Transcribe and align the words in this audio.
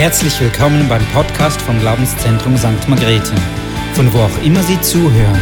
Herzlich 0.00 0.40
willkommen 0.40 0.88
beim 0.88 1.04
Podcast 1.08 1.60
vom 1.60 1.78
Glaubenszentrum 1.78 2.56
St. 2.56 2.88
Margrethe, 2.88 3.34
von 3.92 4.10
wo 4.14 4.20
auch 4.20 4.42
immer 4.42 4.62
Sie 4.62 4.80
zuhören. 4.80 5.38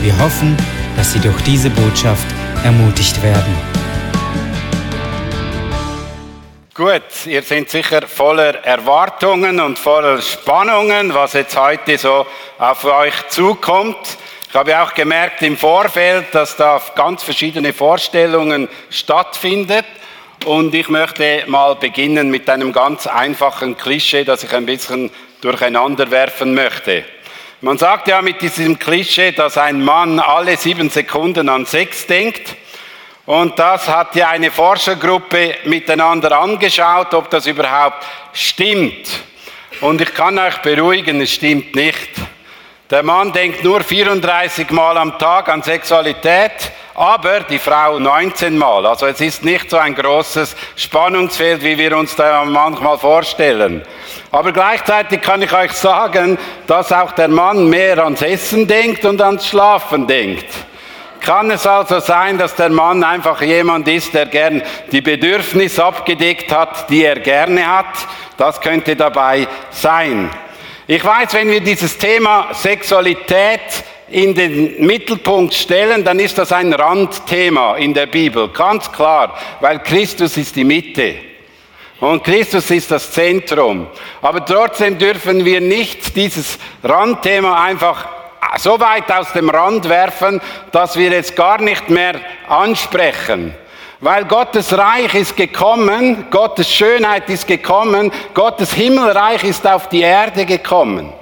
Wir 0.00 0.16
hoffen, 0.20 0.56
dass 0.96 1.12
Sie 1.12 1.18
durch 1.18 1.42
diese 1.42 1.70
Botschaft 1.70 2.24
ermutigt 2.62 3.20
werden. 3.20 3.52
Gut, 6.72 7.26
ihr 7.26 7.42
seid 7.42 7.68
sicher 7.68 8.02
voller 8.06 8.64
Erwartungen 8.64 9.58
und 9.58 9.76
voller 9.76 10.22
Spannungen, 10.22 11.12
was 11.12 11.32
jetzt 11.32 11.60
heute 11.60 11.98
so 11.98 12.28
auf 12.60 12.84
euch 12.84 13.26
zukommt. 13.30 14.18
Ich 14.48 14.54
habe 14.54 14.80
auch 14.80 14.94
gemerkt 14.94 15.42
im 15.42 15.56
Vorfeld, 15.56 16.26
dass 16.30 16.54
da 16.54 16.80
ganz 16.94 17.24
verschiedene 17.24 17.72
Vorstellungen 17.72 18.68
stattfinden. 18.88 19.82
Und 20.44 20.74
ich 20.74 20.88
möchte 20.88 21.44
mal 21.46 21.74
beginnen 21.74 22.30
mit 22.30 22.48
einem 22.48 22.72
ganz 22.72 23.06
einfachen 23.06 23.76
Klischee, 23.76 24.24
das 24.24 24.44
ich 24.44 24.52
ein 24.52 24.66
bisschen 24.66 25.10
durcheinander 25.40 26.10
werfen 26.10 26.54
möchte. 26.54 27.04
Man 27.62 27.78
sagt 27.78 28.08
ja 28.08 28.22
mit 28.22 28.42
diesem 28.42 28.78
Klischee, 28.78 29.32
dass 29.32 29.58
ein 29.58 29.82
Mann 29.82 30.20
alle 30.20 30.56
sieben 30.56 30.90
Sekunden 30.90 31.48
an 31.48 31.66
Sex 31.66 32.06
denkt. 32.06 32.54
Und 33.24 33.58
das 33.58 33.88
hat 33.88 34.14
ja 34.14 34.28
eine 34.28 34.52
Forschergruppe 34.52 35.56
miteinander 35.64 36.38
angeschaut, 36.38 37.12
ob 37.14 37.28
das 37.30 37.46
überhaupt 37.46 38.04
stimmt. 38.32 39.08
Und 39.80 40.00
ich 40.00 40.14
kann 40.14 40.38
euch 40.38 40.58
beruhigen, 40.58 41.20
es 41.20 41.32
stimmt 41.32 41.74
nicht. 41.74 42.10
Der 42.88 43.02
Mann 43.02 43.32
denkt 43.32 43.64
nur 43.64 43.80
34 43.80 44.70
Mal 44.70 44.96
am 44.96 45.18
Tag 45.18 45.48
an 45.48 45.60
Sexualität, 45.60 46.52
aber 46.94 47.40
die 47.40 47.58
Frau 47.58 47.98
19 47.98 48.56
Mal. 48.56 48.86
Also 48.86 49.06
es 49.06 49.20
ist 49.20 49.44
nicht 49.44 49.70
so 49.70 49.76
ein 49.76 49.92
großes 49.92 50.54
Spannungsfeld, 50.76 51.64
wie 51.64 51.76
wir 51.76 51.96
uns 51.96 52.14
da 52.14 52.44
manchmal 52.44 52.96
vorstellen. 52.96 53.82
Aber 54.30 54.52
gleichzeitig 54.52 55.20
kann 55.20 55.42
ich 55.42 55.52
euch 55.52 55.72
sagen, 55.72 56.38
dass 56.68 56.92
auch 56.92 57.10
der 57.10 57.26
Mann 57.26 57.68
mehr 57.68 57.98
ans 58.04 58.22
Essen 58.22 58.68
denkt 58.68 59.04
und 59.04 59.20
ans 59.20 59.48
Schlafen 59.48 60.06
denkt. 60.06 60.46
Kann 61.20 61.50
es 61.50 61.66
also 61.66 61.98
sein, 61.98 62.38
dass 62.38 62.54
der 62.54 62.68
Mann 62.68 63.02
einfach 63.02 63.42
jemand 63.42 63.88
ist, 63.88 64.14
der 64.14 64.26
gern 64.26 64.62
die 64.92 65.00
Bedürfnisse 65.00 65.84
abgedeckt 65.84 66.52
hat, 66.52 66.88
die 66.88 67.02
er 67.02 67.18
gerne 67.18 67.66
hat? 67.66 67.96
Das 68.36 68.60
könnte 68.60 68.94
dabei 68.94 69.48
sein. 69.72 70.30
Ich 70.88 71.04
weiß, 71.04 71.34
wenn 71.34 71.50
wir 71.50 71.60
dieses 71.60 71.98
Thema 71.98 72.54
Sexualität 72.54 73.60
in 74.08 74.36
den 74.36 74.86
Mittelpunkt 74.86 75.52
stellen, 75.52 76.04
dann 76.04 76.20
ist 76.20 76.38
das 76.38 76.52
ein 76.52 76.72
Randthema 76.72 77.74
in 77.76 77.92
der 77.92 78.06
Bibel, 78.06 78.48
ganz 78.50 78.92
klar, 78.92 79.36
weil 79.58 79.80
Christus 79.80 80.36
ist 80.36 80.54
die 80.54 80.62
Mitte. 80.62 81.16
Und 81.98 82.22
Christus 82.22 82.70
ist 82.70 82.88
das 82.92 83.10
Zentrum. 83.10 83.88
Aber 84.22 84.44
trotzdem 84.44 84.96
dürfen 84.96 85.44
wir 85.44 85.60
nicht 85.60 86.14
dieses 86.14 86.56
Randthema 86.84 87.64
einfach 87.64 88.06
so 88.58 88.78
weit 88.78 89.10
aus 89.10 89.32
dem 89.32 89.50
Rand 89.50 89.88
werfen, 89.88 90.40
dass 90.70 90.96
wir 90.96 91.10
es 91.10 91.34
gar 91.34 91.60
nicht 91.60 91.90
mehr 91.90 92.20
ansprechen. 92.46 93.52
Weil 94.00 94.26
Gottes 94.26 94.76
Reich 94.76 95.14
ist 95.14 95.36
gekommen, 95.36 96.26
Gottes 96.30 96.70
Schönheit 96.70 97.30
ist 97.30 97.46
gekommen, 97.46 98.12
Gottes 98.34 98.74
Himmelreich 98.74 99.42
ist 99.44 99.66
auf 99.66 99.88
die 99.88 100.02
Erde 100.02 100.44
gekommen. 100.44 101.12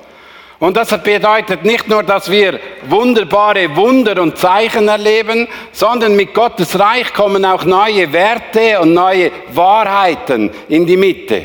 Und 0.58 0.76
das 0.76 0.88
bedeutet 1.02 1.64
nicht 1.64 1.88
nur, 1.88 2.02
dass 2.02 2.30
wir 2.30 2.58
wunderbare 2.86 3.76
Wunder 3.76 4.20
und 4.22 4.38
Zeichen 4.38 4.88
erleben, 4.88 5.46
sondern 5.72 6.16
mit 6.16 6.32
Gottes 6.32 6.78
Reich 6.78 7.12
kommen 7.12 7.44
auch 7.44 7.64
neue 7.64 8.12
Werte 8.12 8.80
und 8.80 8.94
neue 8.94 9.30
Wahrheiten 9.52 10.50
in 10.68 10.86
die 10.86 10.96
Mitte. 10.96 11.42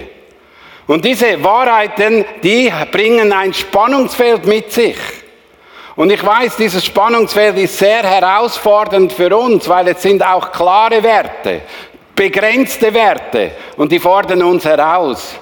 Und 0.88 1.06
diese 1.06 1.44
Wahrheiten, 1.44 2.26
die 2.42 2.72
bringen 2.92 3.32
ein 3.32 3.54
Spannungsfeld 3.54 4.48
mit 4.48 4.72
sich. 4.72 4.98
Und 6.00 6.14
ich 6.14 6.26
weiß, 6.26 6.56
dieses 6.56 6.86
Spannungsfeld 6.86 7.58
ist 7.58 7.78
sehr 7.78 8.04
herausfordernd 8.04 9.12
für 9.12 9.36
uns, 9.36 9.68
weil 9.68 9.90
es 9.90 10.02
sind 10.02 10.26
auch 10.26 10.50
klare 10.50 11.04
Werte, 11.04 11.60
begrenzte 12.16 12.94
Werte 12.94 13.52
und 13.76 13.92
die 13.92 14.00
fordern 14.00 14.42
uns 14.44 14.64
heraus. 14.64 15.36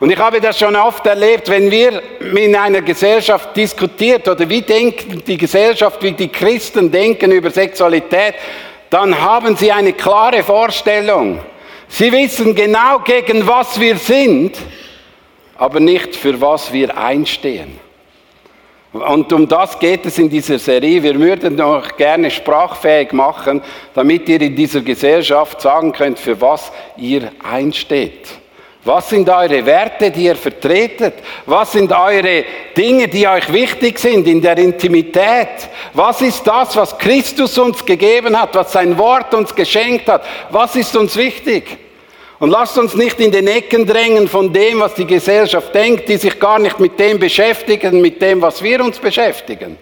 Und 0.00 0.10
ich 0.10 0.18
habe 0.18 0.40
das 0.40 0.58
schon 0.58 0.74
oft 0.74 1.06
erlebt, 1.06 1.48
wenn 1.48 1.70
wir 1.70 2.02
in 2.36 2.56
einer 2.56 2.82
Gesellschaft 2.82 3.56
diskutiert 3.56 4.26
oder 4.26 4.48
wie 4.48 4.62
denkt 4.62 5.28
die 5.28 5.36
Gesellschaft, 5.36 6.02
wie 6.02 6.10
die 6.10 6.30
Christen 6.30 6.90
denken 6.90 7.30
über 7.30 7.52
Sexualität, 7.52 8.34
dann 8.90 9.16
haben 9.20 9.54
sie 9.54 9.70
eine 9.70 9.92
klare 9.92 10.42
Vorstellung. 10.42 11.38
Sie 11.86 12.10
wissen 12.10 12.56
genau, 12.56 12.98
gegen 13.04 13.46
was 13.46 13.78
wir 13.78 13.96
sind, 13.96 14.56
aber 15.56 15.78
nicht 15.78 16.16
für 16.16 16.40
was 16.40 16.72
wir 16.72 16.98
einstehen. 16.98 17.81
Und 18.92 19.32
um 19.32 19.48
das 19.48 19.78
geht 19.78 20.04
es 20.04 20.18
in 20.18 20.28
dieser 20.28 20.58
Serie. 20.58 21.02
Wir 21.02 21.18
würden 21.18 21.56
noch 21.56 21.96
gerne 21.96 22.30
sprachfähig 22.30 23.12
machen, 23.12 23.62
damit 23.94 24.28
ihr 24.28 24.40
in 24.40 24.54
dieser 24.54 24.82
Gesellschaft 24.82 25.62
sagen 25.62 25.92
könnt, 25.92 26.18
für 26.18 26.38
was 26.38 26.70
ihr 26.98 27.32
einsteht. 27.42 28.28
Was 28.84 29.08
sind 29.08 29.28
eure 29.28 29.64
Werte, 29.64 30.10
die 30.10 30.24
ihr 30.24 30.34
vertretet? 30.34 31.14
Was 31.46 31.72
sind 31.72 31.92
eure 31.92 32.44
Dinge, 32.76 33.06
die 33.06 33.26
euch 33.28 33.50
wichtig 33.52 33.98
sind 33.98 34.26
in 34.26 34.42
der 34.42 34.58
Intimität? 34.58 35.70
Was 35.94 36.20
ist 36.20 36.44
das, 36.44 36.76
was 36.76 36.98
Christus 36.98 37.56
uns 37.58 37.86
gegeben 37.86 38.38
hat, 38.38 38.54
was 38.56 38.72
sein 38.72 38.98
Wort 38.98 39.32
uns 39.34 39.54
geschenkt 39.54 40.08
hat? 40.08 40.24
Was 40.50 40.74
ist 40.74 40.96
uns 40.96 41.16
wichtig? 41.16 41.78
Und 42.42 42.50
lasst 42.50 42.76
uns 42.76 42.96
nicht 42.96 43.20
in 43.20 43.30
den 43.30 43.46
Ecken 43.46 43.86
drängen 43.86 44.26
von 44.26 44.52
dem, 44.52 44.80
was 44.80 44.94
die 44.94 45.06
Gesellschaft 45.06 45.72
denkt, 45.72 46.08
die 46.08 46.16
sich 46.16 46.40
gar 46.40 46.58
nicht 46.58 46.80
mit 46.80 46.98
dem 46.98 47.20
beschäftigen, 47.20 48.00
mit 48.00 48.20
dem, 48.20 48.42
was 48.42 48.60
wir 48.60 48.84
uns 48.84 48.98
beschäftigen. 48.98 49.78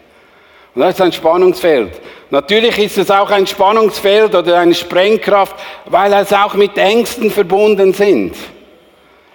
Und 0.75 0.83
das 0.83 0.93
ist 0.93 1.01
ein 1.01 1.11
Spannungsfeld. 1.11 1.93
Natürlich 2.29 2.79
ist 2.79 2.99
es 2.99 3.11
auch 3.11 3.31
ein 3.31 3.47
Spannungsfeld 3.47 4.35
oder 4.35 4.59
eine 4.59 4.75
Sprengkraft, 4.75 5.57
weil 5.87 6.13
es 6.13 6.35
auch 6.35 6.53
mit 6.53 6.77
Ängsten 6.77 7.31
verbunden 7.31 7.95
sind. 7.95 8.37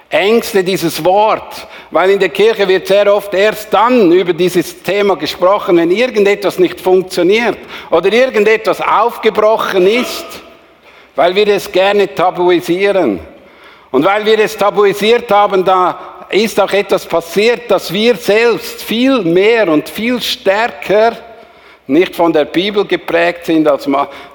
Ängste, 0.07 0.63
dieses 0.63 1.03
Wort, 1.03 1.67
weil 1.89 2.11
in 2.11 2.19
der 2.19 2.29
Kirche 2.29 2.67
wird 2.67 2.85
sehr 2.85 3.11
oft 3.11 3.33
erst 3.33 3.73
dann 3.73 4.11
über 4.11 4.33
dieses 4.33 4.83
Thema 4.83 5.15
gesprochen, 5.15 5.77
wenn 5.77 5.89
irgendetwas 5.89 6.59
nicht 6.59 6.79
funktioniert 6.79 7.57
oder 7.89 8.13
irgendetwas 8.13 8.81
aufgebrochen 8.81 9.87
ist 9.87 10.44
weil 11.15 11.35
wir 11.35 11.47
es 11.47 11.71
gerne 11.71 12.13
tabuisieren. 12.13 13.19
Und 13.91 14.03
weil 14.03 14.25
wir 14.25 14.39
es 14.39 14.57
tabuisiert 14.57 15.31
haben, 15.31 15.63
da 15.63 16.27
ist 16.29 16.59
auch 16.59 16.73
etwas 16.73 17.05
passiert, 17.05 17.69
dass 17.71 17.93
wir 17.93 18.15
selbst 18.15 18.83
viel 18.83 19.21
mehr 19.21 19.69
und 19.69 19.87
viel 19.87 20.21
stärker 20.21 21.13
nicht 21.87 22.15
von 22.15 22.33
der 22.33 22.45
Bibel 22.45 22.85
geprägt 22.85 23.45
sind, 23.45 23.67
als, 23.67 23.87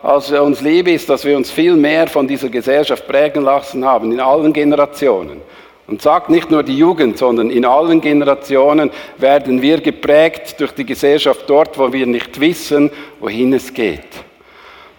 als 0.02 0.30
uns 0.30 0.60
lieb 0.60 0.86
ist, 0.88 1.10
dass 1.10 1.24
wir 1.24 1.36
uns 1.36 1.50
viel 1.50 1.74
mehr 1.74 2.06
von 2.06 2.26
dieser 2.26 2.48
Gesellschaft 2.48 3.06
prägen 3.08 3.42
lassen 3.42 3.84
haben, 3.84 4.12
in 4.12 4.20
allen 4.20 4.52
Generationen. 4.52 5.42
Und 5.88 6.00
sagt 6.00 6.30
nicht 6.30 6.52
nur 6.52 6.62
die 6.62 6.78
Jugend, 6.78 7.18
sondern 7.18 7.50
in 7.50 7.64
allen 7.64 8.00
Generationen 8.00 8.92
werden 9.18 9.60
wir 9.60 9.80
geprägt 9.80 10.60
durch 10.60 10.70
die 10.70 10.86
Gesellschaft 10.86 11.42
dort, 11.48 11.76
wo 11.76 11.92
wir 11.92 12.06
nicht 12.06 12.38
wissen, 12.38 12.92
wohin 13.18 13.52
es 13.52 13.74
geht. 13.74 14.29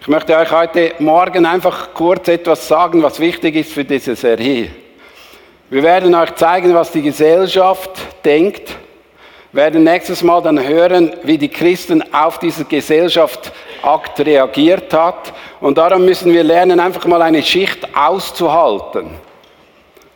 Ich 0.01 0.07
möchte 0.07 0.35
euch 0.35 0.49
heute 0.49 0.95
Morgen 0.97 1.45
einfach 1.45 1.93
kurz 1.93 2.27
etwas 2.27 2.67
sagen, 2.67 3.03
was 3.03 3.19
wichtig 3.19 3.55
ist 3.55 3.71
für 3.71 3.85
diese 3.85 4.15
Serie. 4.15 4.71
Wir 5.69 5.83
werden 5.83 6.15
euch 6.15 6.33
zeigen, 6.33 6.73
was 6.73 6.91
die 6.91 7.03
Gesellschaft 7.03 7.91
denkt, 8.25 8.75
wir 9.51 9.61
werden 9.61 9.83
nächstes 9.83 10.23
Mal 10.23 10.41
dann 10.41 10.59
hören, 10.59 11.13
wie 11.21 11.37
die 11.37 11.49
Christen 11.49 12.03
auf 12.11 12.39
diese 12.39 12.65
Gesellschaftsakt 12.65 14.19
reagiert 14.21 14.91
hat. 14.91 15.33
Und 15.59 15.77
darum 15.77 16.03
müssen 16.03 16.33
wir 16.33 16.43
lernen, 16.43 16.79
einfach 16.79 17.05
mal 17.05 17.21
eine 17.21 17.43
Schicht 17.43 17.87
auszuhalten. 17.95 19.11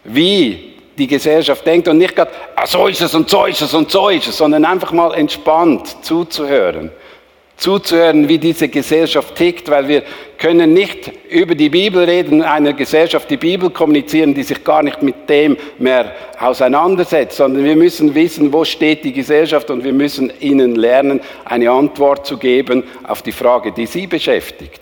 Wie 0.04 0.78
die 0.98 1.06
Gesellschaft 1.06 1.64
denkt 1.64 1.88
und 1.88 2.00
nicht 2.00 2.16
gerade, 2.16 2.31
ah, 2.56 2.66
so 2.66 2.88
ist 2.88 3.02
es 3.02 3.14
und 3.14 3.30
so 3.30 3.46
ist 3.46 3.62
es 3.62 3.72
und 3.76 3.92
so 3.92 4.10
ist 4.10 4.28
es, 4.28 4.36
sondern 4.36 4.66
einfach 4.66 4.92
mal 4.92 5.14
entspannt 5.14 6.04
zuzuhören 6.04 6.90
zuzuhören, 7.57 8.28
wie 8.28 8.38
diese 8.38 8.68
Gesellschaft 8.68 9.36
tickt, 9.36 9.69
weil 9.69 9.88
wir 9.88 10.04
können 10.38 10.74
nicht 10.74 11.12
über 11.30 11.56
die 11.56 11.69
Bibel 11.69 12.04
reden, 12.04 12.42
einer 12.42 12.74
Gesellschaft 12.74 13.30
die 13.30 13.38
Bibel 13.38 13.69
kommunizieren, 13.69 14.34
die 14.34 14.44
sich 14.44 14.63
gar 14.63 14.84
nicht 14.84 15.02
mit 15.02 15.30
dem 15.30 15.57
mehr 15.80 16.13
auseinandersetzt, 16.40 17.38
sondern 17.38 17.63
wir 17.63 17.75
müssen 17.75 18.13
wissen, 18.13 18.52
wo 18.52 18.66
steht 18.66 19.06
die 19.06 19.13
Gesellschaft 19.13 19.69
und 19.69 19.84
wir 19.84 19.94
müssen 19.94 20.31
ihnen 20.42 20.75
lernen, 20.75 21.22
eine 21.46 21.72
Antwort 21.72 22.25
zu 22.25 22.38
geben 22.38 22.84
auf 23.07 23.22
die 23.22 23.31
Frage, 23.31 23.72
die 23.72 23.86
sie 23.86 24.07
beschäftigt. 24.07 24.81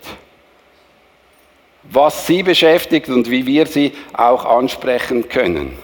Was 1.84 2.26
sie 2.26 2.42
beschäftigt 2.42 3.08
und 3.08 3.30
wie 3.30 3.46
wir 3.46 3.66
sie 3.66 3.92
auch 4.14 4.44
ansprechen 4.44 5.28
können. 5.28 5.76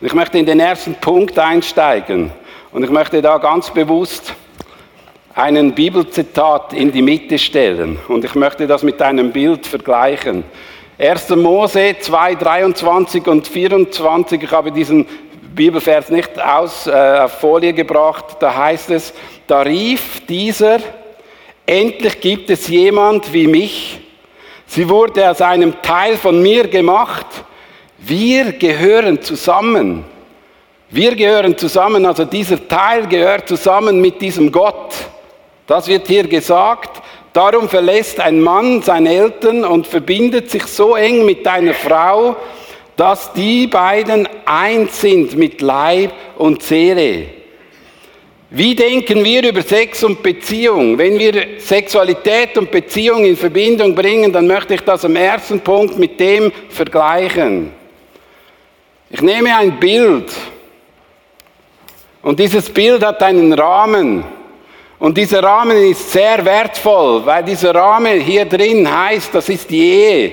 Und 0.00 0.06
ich 0.06 0.14
möchte 0.14 0.38
in 0.38 0.46
den 0.46 0.60
ersten 0.60 0.94
Punkt 0.94 1.38
einsteigen 1.38 2.30
und 2.72 2.84
ich 2.84 2.90
möchte 2.90 3.20
da 3.20 3.38
ganz 3.38 3.70
bewusst 3.70 4.34
einen 5.38 5.72
Bibelzitat 5.72 6.72
in 6.72 6.90
die 6.90 7.00
Mitte 7.00 7.38
stellen. 7.38 7.96
Und 8.08 8.24
ich 8.24 8.34
möchte 8.34 8.66
das 8.66 8.82
mit 8.82 9.00
einem 9.00 9.30
Bild 9.30 9.68
vergleichen. 9.68 10.42
1. 10.98 11.28
Mose 11.36 11.94
2, 12.00 12.34
23 12.34 13.24
und 13.28 13.46
24. 13.46 14.42
Ich 14.42 14.50
habe 14.50 14.72
diesen 14.72 15.06
Bibelvers 15.54 16.10
nicht 16.10 16.42
aus, 16.42 16.88
äh, 16.88 16.90
auf 16.90 17.38
Folie 17.38 17.72
gebracht. 17.72 18.38
Da 18.40 18.52
heißt 18.52 18.90
es, 18.90 19.14
da 19.46 19.60
rief 19.60 20.26
dieser, 20.26 20.78
endlich 21.64 22.20
gibt 22.20 22.50
es 22.50 22.66
jemand 22.66 23.32
wie 23.32 23.46
mich. 23.46 24.00
Sie 24.66 24.88
wurde 24.88 25.30
aus 25.30 25.40
einem 25.40 25.80
Teil 25.82 26.16
von 26.16 26.42
mir 26.42 26.66
gemacht. 26.66 27.26
Wir 27.98 28.54
gehören 28.54 29.22
zusammen. 29.22 30.04
Wir 30.90 31.14
gehören 31.14 31.56
zusammen, 31.56 32.04
also 32.06 32.24
dieser 32.24 32.66
Teil 32.66 33.06
gehört 33.06 33.46
zusammen 33.46 34.00
mit 34.00 34.20
diesem 34.20 34.50
Gott. 34.50 34.94
Das 35.68 35.86
wird 35.86 36.08
hier 36.08 36.26
gesagt. 36.26 37.02
Darum 37.34 37.68
verlässt 37.68 38.18
ein 38.18 38.40
Mann 38.40 38.82
seine 38.82 39.14
Eltern 39.14 39.64
und 39.64 39.86
verbindet 39.86 40.50
sich 40.50 40.64
so 40.64 40.96
eng 40.96 41.24
mit 41.24 41.46
einer 41.46 41.74
Frau, 41.74 42.36
dass 42.96 43.32
die 43.34 43.66
beiden 43.68 44.26
eins 44.46 45.00
sind 45.00 45.36
mit 45.36 45.60
Leib 45.60 46.12
und 46.38 46.62
Seele. 46.62 47.26
Wie 48.50 48.74
denken 48.74 49.22
wir 49.22 49.46
über 49.46 49.60
Sex 49.60 50.02
und 50.02 50.22
Beziehung? 50.22 50.96
Wenn 50.96 51.18
wir 51.18 51.60
Sexualität 51.60 52.56
und 52.56 52.70
Beziehung 52.70 53.26
in 53.26 53.36
Verbindung 53.36 53.94
bringen, 53.94 54.32
dann 54.32 54.46
möchte 54.46 54.74
ich 54.74 54.80
das 54.80 55.04
am 55.04 55.16
ersten 55.16 55.60
Punkt 55.60 55.98
mit 55.98 56.18
dem 56.18 56.50
vergleichen. 56.70 57.72
Ich 59.10 59.20
nehme 59.20 59.54
ein 59.54 59.78
Bild 59.78 60.32
und 62.22 62.40
dieses 62.40 62.70
Bild 62.70 63.04
hat 63.04 63.22
einen 63.22 63.52
Rahmen. 63.52 64.37
Und 64.98 65.16
dieser 65.16 65.42
Rahmen 65.42 65.76
ist 65.76 66.10
sehr 66.10 66.44
wertvoll, 66.44 67.24
weil 67.24 67.44
dieser 67.44 67.74
Rahmen 67.74 68.20
hier 68.20 68.44
drin 68.44 68.88
heißt, 68.90 69.32
das 69.32 69.48
ist 69.48 69.70
die 69.70 69.80
Ehe. 69.80 70.32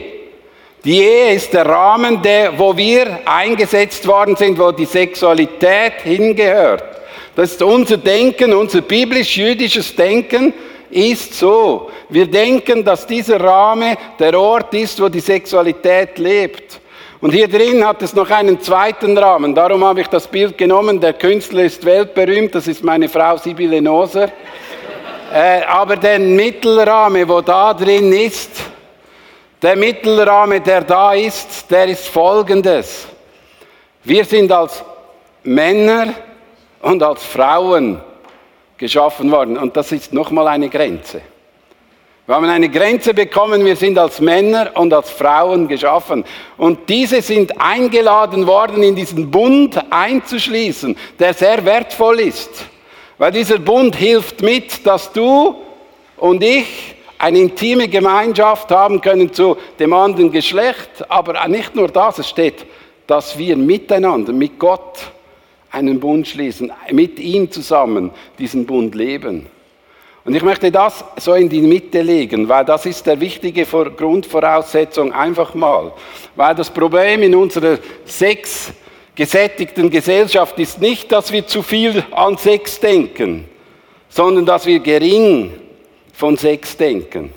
Die 0.83 1.01
Ehe 1.01 1.33
ist 1.33 1.53
der 1.53 1.65
Rahmen, 1.65 2.21
der, 2.21 2.57
wo 2.57 2.75
wir 2.75 3.19
eingesetzt 3.25 4.07
worden 4.07 4.35
sind, 4.35 4.57
wo 4.57 4.71
die 4.71 4.85
Sexualität 4.85 6.01
hingehört. 6.03 6.83
Das 7.35 7.51
ist 7.51 7.61
unser 7.61 7.97
Denken, 7.97 8.53
unser 8.53 8.81
biblisch-jüdisches 8.81 9.95
Denken 9.95 10.53
ist 10.89 11.33
so. 11.35 11.91
Wir 12.09 12.25
denken, 12.25 12.83
dass 12.83 13.05
dieser 13.05 13.39
Rahmen 13.41 13.97
der 14.17 14.39
Ort 14.39 14.73
ist, 14.73 15.01
wo 15.01 15.09
die 15.09 15.19
Sexualität 15.19 16.17
lebt. 16.17 16.79
Und 17.25 17.31
hier 17.31 17.47
drin 17.47 17.83
hat 17.83 18.03
es 18.03 18.13
noch 18.13 18.29
einen 18.29 18.61
zweiten 18.61 19.17
Rahmen. 19.17 19.55
Darum 19.55 19.83
habe 19.83 20.01
ich 20.01 20.07
das 20.09 20.27
Bild 20.27 20.59
genommen. 20.59 20.99
Der 20.99 21.13
Künstler 21.13 21.63
ist 21.63 21.83
weltberühmt. 21.83 22.53
Das 22.53 22.67
ist 22.67 22.83
meine 22.83 23.09
Frau 23.09 23.35
Sibylle 23.35 23.81
Noser. 23.81 24.29
äh, 25.33 25.63
aber 25.63 25.95
der 25.95 26.19
Mittelrahmen, 26.19 27.27
wo 27.27 27.41
da 27.41 27.73
drin 27.73 28.13
ist, 28.13 28.51
der 29.59 29.75
Mittelrahmen, 29.75 30.63
der 30.63 30.81
da 30.81 31.15
ist, 31.15 31.65
der 31.71 31.87
ist 31.87 32.07
folgendes. 32.09 33.07
Wir 34.03 34.23
sind 34.23 34.51
als 34.51 34.83
Männer 35.41 36.13
und 36.83 37.01
als 37.01 37.23
Frauen 37.23 38.01
geschaffen 38.77 39.31
worden. 39.31 39.57
Und 39.57 39.75
das 39.75 39.91
ist 39.91 40.13
nochmal 40.13 40.49
eine 40.49 40.69
Grenze. 40.69 41.21
Wir 42.27 42.33
haben 42.33 42.45
eine 42.45 42.69
Grenze 42.69 43.13
bekommen, 43.13 43.63
wir 43.63 43.75
sind 43.75 43.99
als 43.99 44.19
Männer 44.19 44.71
und 44.73 44.91
als 44.91 45.11
Frauen 45.11 45.67
geschaffen. 45.67 46.25
Und 46.57 46.89
diese 46.89 47.21
sind 47.21 47.61
eingeladen 47.61 48.47
worden, 48.47 48.81
in 48.81 48.95
diesen 48.95 49.29
Bund 49.29 49.79
einzuschließen, 49.91 50.97
der 51.19 51.35
sehr 51.35 51.63
wertvoll 51.65 52.21
ist. 52.21 52.65
Weil 53.19 53.31
dieser 53.31 53.59
Bund 53.59 53.95
hilft 53.95 54.41
mit, 54.41 54.87
dass 54.87 55.11
du 55.11 55.55
und 56.17 56.43
ich 56.43 56.95
eine 57.19 57.37
intime 57.37 57.87
Gemeinschaft 57.87 58.71
haben 58.71 59.01
können 59.01 59.31
zu 59.31 59.57
dem 59.77 59.93
anderen 59.93 60.31
Geschlecht. 60.31 61.05
Aber 61.07 61.47
nicht 61.47 61.75
nur 61.75 61.89
das, 61.89 62.17
es 62.17 62.27
steht, 62.27 62.65
dass 63.05 63.37
wir 63.37 63.55
miteinander, 63.55 64.33
mit 64.33 64.57
Gott 64.57 65.11
einen 65.69 65.99
Bund 65.99 66.27
schließen, 66.27 66.71
mit 66.91 67.19
ihm 67.19 67.51
zusammen 67.51 68.09
diesen 68.39 68.65
Bund 68.65 68.95
leben. 68.95 69.45
Und 70.25 70.33
ich 70.33 70.41
möchte 70.41 70.71
das 70.71 71.05
so 71.17 71.35
in 71.35 71.47
die 71.47 71.61
Mitte 71.61 72.01
legen, 72.01 72.49
weil 72.49 72.65
das 72.65 72.87
ist 72.87 73.05
der 73.05 73.19
wichtige 73.19 73.63
Grundvoraussetzung 73.63 75.13
einfach 75.13 75.53
mal. 75.53 75.93
Weil 76.35 76.55
das 76.55 76.71
Problem 76.71 77.21
in 77.21 77.35
unserer 77.35 77.77
Sex 78.05 78.73
gesättigten 79.13 79.87
Gesellschaft 79.91 80.57
ist 80.57 80.81
nicht, 80.81 81.11
dass 81.11 81.31
wir 81.31 81.45
zu 81.45 81.61
viel 81.61 82.03
an 82.09 82.37
Sex 82.37 82.79
denken, 82.79 83.45
sondern 84.09 84.47
dass 84.47 84.65
wir 84.65 84.79
gering 84.79 85.53
von 86.11 86.35
Sex 86.37 86.75
denken. 86.75 87.31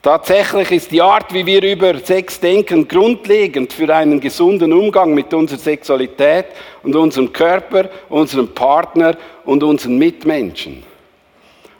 Tatsächlich 0.00 0.70
ist 0.70 0.92
die 0.92 1.02
Art, 1.02 1.34
wie 1.34 1.44
wir 1.44 1.62
über 1.62 1.98
Sex 1.98 2.38
denken, 2.38 2.86
grundlegend 2.86 3.72
für 3.72 3.92
einen 3.92 4.20
gesunden 4.20 4.72
Umgang 4.72 5.12
mit 5.12 5.34
unserer 5.34 5.58
Sexualität 5.58 6.46
und 6.84 6.94
unserem 6.94 7.32
Körper, 7.32 7.88
unserem 8.08 8.48
Partner 8.48 9.16
und 9.44 9.62
unseren 9.64 9.98
Mitmenschen. 9.98 10.91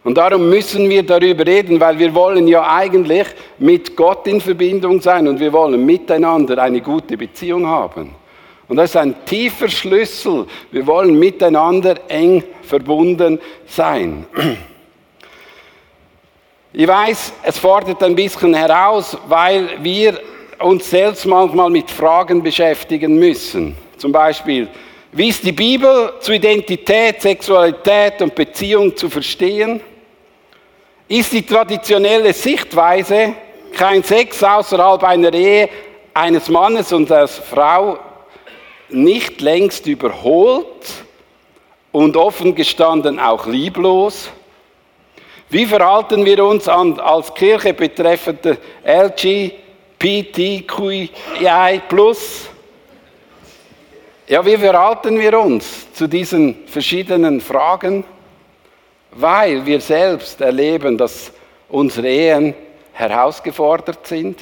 Und 0.04 0.16
darum 0.16 0.49
müssen 0.49 0.90
wir 0.90 1.04
darüber 1.04 1.46
reden, 1.46 1.78
weil 1.78 1.99
wir 1.99 2.12
wollen 2.12 2.49
ja 2.49 2.69
eigentlich 2.75 3.26
mit 3.58 3.96
Gott 3.96 4.26
in 4.26 4.40
Verbindung 4.40 5.00
sein 5.00 5.28
und 5.28 5.38
wir 5.38 5.52
wollen 5.52 5.87
miteinander 5.87 6.60
eine 6.60 6.81
gute 6.81 7.16
Beziehung 7.16 7.66
haben. 7.66 8.10
Und 8.66 8.76
das 8.76 8.90
ist 8.90 8.96
ein 8.96 9.14
tiefer 9.25 9.69
Schlüssel. 9.69 10.46
Wir 10.72 10.87
wollen 10.87 11.19
miteinander 11.19 11.94
eng 12.08 12.43
verbunden 12.62 13.38
sein. 13.66 14.26
Ich 16.72 16.88
weiß, 16.88 17.34
es 17.43 17.58
fordert 17.58 18.02
ein 18.02 18.16
bisschen 18.16 18.55
heraus, 18.55 19.16
weil 19.28 19.69
wir 19.82 20.19
uns 20.58 20.88
selbst 20.88 21.26
manchmal 21.26 21.70
mit 21.70 21.90
Fragen 21.90 22.43
beschäftigen 22.43 23.19
müssen. 23.19 23.76
Zum 23.98 24.10
Beispiel, 24.10 24.69
wie 25.12 25.28
ist 25.28 25.44
die 25.44 25.52
Bibel 25.52 26.14
zu 26.20 26.32
Identität, 26.32 27.20
Sexualität 27.20 28.22
und 28.22 28.34
Beziehung 28.34 28.96
zu 28.96 29.10
verstehen? 29.10 29.81
Ist 31.19 31.32
die 31.32 31.44
traditionelle 31.44 32.32
Sichtweise, 32.32 33.35
kein 33.75 34.03
Sex 34.03 34.43
außerhalb 34.43 35.05
einer 35.05 35.35
Ehe 35.35 35.69
eines 36.14 36.49
Mannes 36.49 36.91
und 36.91 37.12
einer 37.12 37.29
Frau 37.29 37.99
nicht 38.88 39.43
längst 39.43 39.87
überholt 39.87 41.05
und 41.91 42.17
offen 42.17 42.55
gestanden 42.55 43.20
auch 43.20 43.47
lieblos? 43.47 44.31
Wie 45.50 45.67
verhalten 45.67 46.25
wir 46.25 46.43
uns 46.47 46.67
an, 46.67 46.99
als 46.99 47.35
Kirche 47.35 47.75
betreffend 47.75 48.58
LGBTQI+? 48.82 49.61
Ja, 54.29 54.46
wie 54.46 54.56
verhalten 54.56 55.20
wir 55.20 55.39
uns 55.39 55.93
zu 55.93 56.06
diesen 56.06 56.67
verschiedenen 56.67 57.43
Fragen? 57.43 58.03
Weil 59.12 59.64
wir 59.64 59.81
selbst 59.81 60.40
erleben, 60.40 60.96
dass 60.96 61.32
unsere 61.69 62.08
Ehen 62.08 62.54
herausgefordert 62.92 64.06
sind. 64.06 64.40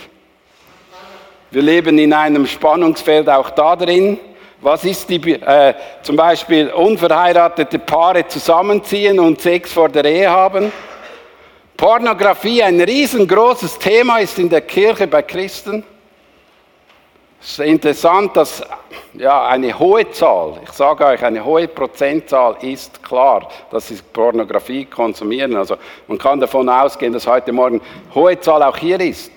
Wir 1.51 1.63
leben 1.63 1.99
in 1.99 2.13
einem 2.13 2.47
Spannungsfeld 2.47 3.29
auch 3.29 3.51
da 3.51 3.75
drin. 3.75 4.19
Was 4.61 4.85
ist 4.85 5.09
die, 5.09 5.33
äh, 5.33 5.75
zum 6.03 6.17
Beispiel 6.17 6.69
unverheiratete 6.71 7.79
Paare 7.79 8.27
zusammenziehen 8.29 9.19
und 9.19 9.41
Sex 9.41 9.73
vor 9.73 9.89
der 9.89 10.05
Ehe 10.05 10.31
haben? 10.31 10.71
Pornografie, 11.77 12.63
ein 12.63 12.81
riesengroßes 12.81 13.79
Thema 13.79 14.19
ist 14.19 14.39
in 14.39 14.51
der 14.51 14.61
Kirche 14.61 15.07
bei 15.07 15.23
Christen. 15.23 15.83
Es 17.43 17.59
ist 17.59 17.61
interessant, 17.61 18.37
dass 18.37 18.63
ja, 19.15 19.47
eine 19.47 19.77
hohe 19.79 20.11
Zahl, 20.11 20.61
ich 20.63 20.73
sage 20.73 21.07
euch, 21.07 21.25
eine 21.25 21.43
hohe 21.43 21.67
Prozentzahl 21.69 22.57
ist 22.61 23.03
klar, 23.03 23.49
dass 23.71 23.89
sie 23.89 23.97
Pornografie 24.13 24.85
konsumieren. 24.85 25.57
Also 25.57 25.77
man 26.07 26.19
kann 26.19 26.39
davon 26.39 26.69
ausgehen, 26.69 27.13
dass 27.13 27.27
heute 27.27 27.51
Morgen 27.53 27.81
hohe 28.15 28.39
Zahl 28.39 28.63
auch 28.63 28.77
hier 28.77 29.01
ist 29.01 29.33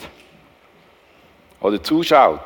oder 1.62 1.82
zuschaut. 1.82 2.40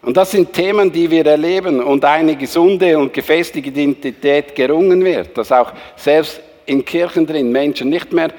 Und 0.00 0.16
das 0.16 0.30
sind 0.30 0.52
Themen, 0.52 0.90
die 0.90 1.10
wir 1.10 1.26
erleben 1.26 1.82
und 1.82 2.04
eine 2.04 2.34
gesunde 2.34 2.96
und 2.96 3.12
gefestigte 3.12 3.68
Identität 3.68 4.54
gerungen 4.54 5.04
wird, 5.04 5.36
dass 5.36 5.52
auch 5.52 5.72
selbst 5.96 6.40
in 6.64 6.82
Kirchen 6.84 7.26
drin 7.26 7.52
Menschen 7.52 7.90
nicht 7.90 8.10
mehr, 8.12 8.30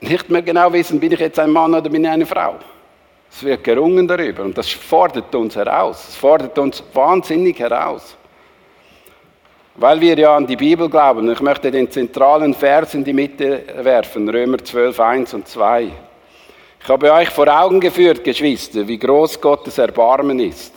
nicht 0.00 0.28
mehr 0.30 0.42
genau 0.42 0.72
wissen, 0.72 0.98
bin 0.98 1.12
ich 1.12 1.20
jetzt 1.20 1.38
ein 1.38 1.50
Mann 1.50 1.74
oder 1.74 1.88
bin 1.88 2.04
ich 2.04 2.10
eine 2.10 2.26
Frau. 2.26 2.56
Es 3.30 3.42
wird 3.42 3.64
gerungen 3.64 4.08
darüber 4.08 4.44
und 4.44 4.56
das 4.56 4.70
fordert 4.70 5.34
uns 5.34 5.56
heraus. 5.56 6.08
Es 6.08 6.16
fordert 6.16 6.58
uns 6.58 6.82
wahnsinnig 6.92 7.58
heraus. 7.58 8.16
Weil 9.74 10.00
wir 10.00 10.18
ja 10.18 10.34
an 10.34 10.46
die 10.46 10.56
Bibel 10.56 10.88
glauben. 10.88 11.30
Ich 11.30 11.40
möchte 11.40 11.70
den 11.70 11.90
zentralen 11.90 12.54
Vers 12.54 12.94
in 12.94 13.04
die 13.04 13.12
Mitte 13.12 13.62
werfen, 13.82 14.28
Römer 14.28 14.58
12, 14.58 14.98
1 14.98 15.34
und 15.34 15.48
2. 15.48 15.92
Ich 16.80 16.88
habe 16.88 17.12
euch 17.12 17.28
vor 17.28 17.48
Augen 17.48 17.80
geführt, 17.80 18.24
Geschwister, 18.24 18.86
wie 18.88 18.96
groß 18.96 19.40
Gottes 19.40 19.76
Erbarmen 19.76 20.38
ist. 20.40 20.72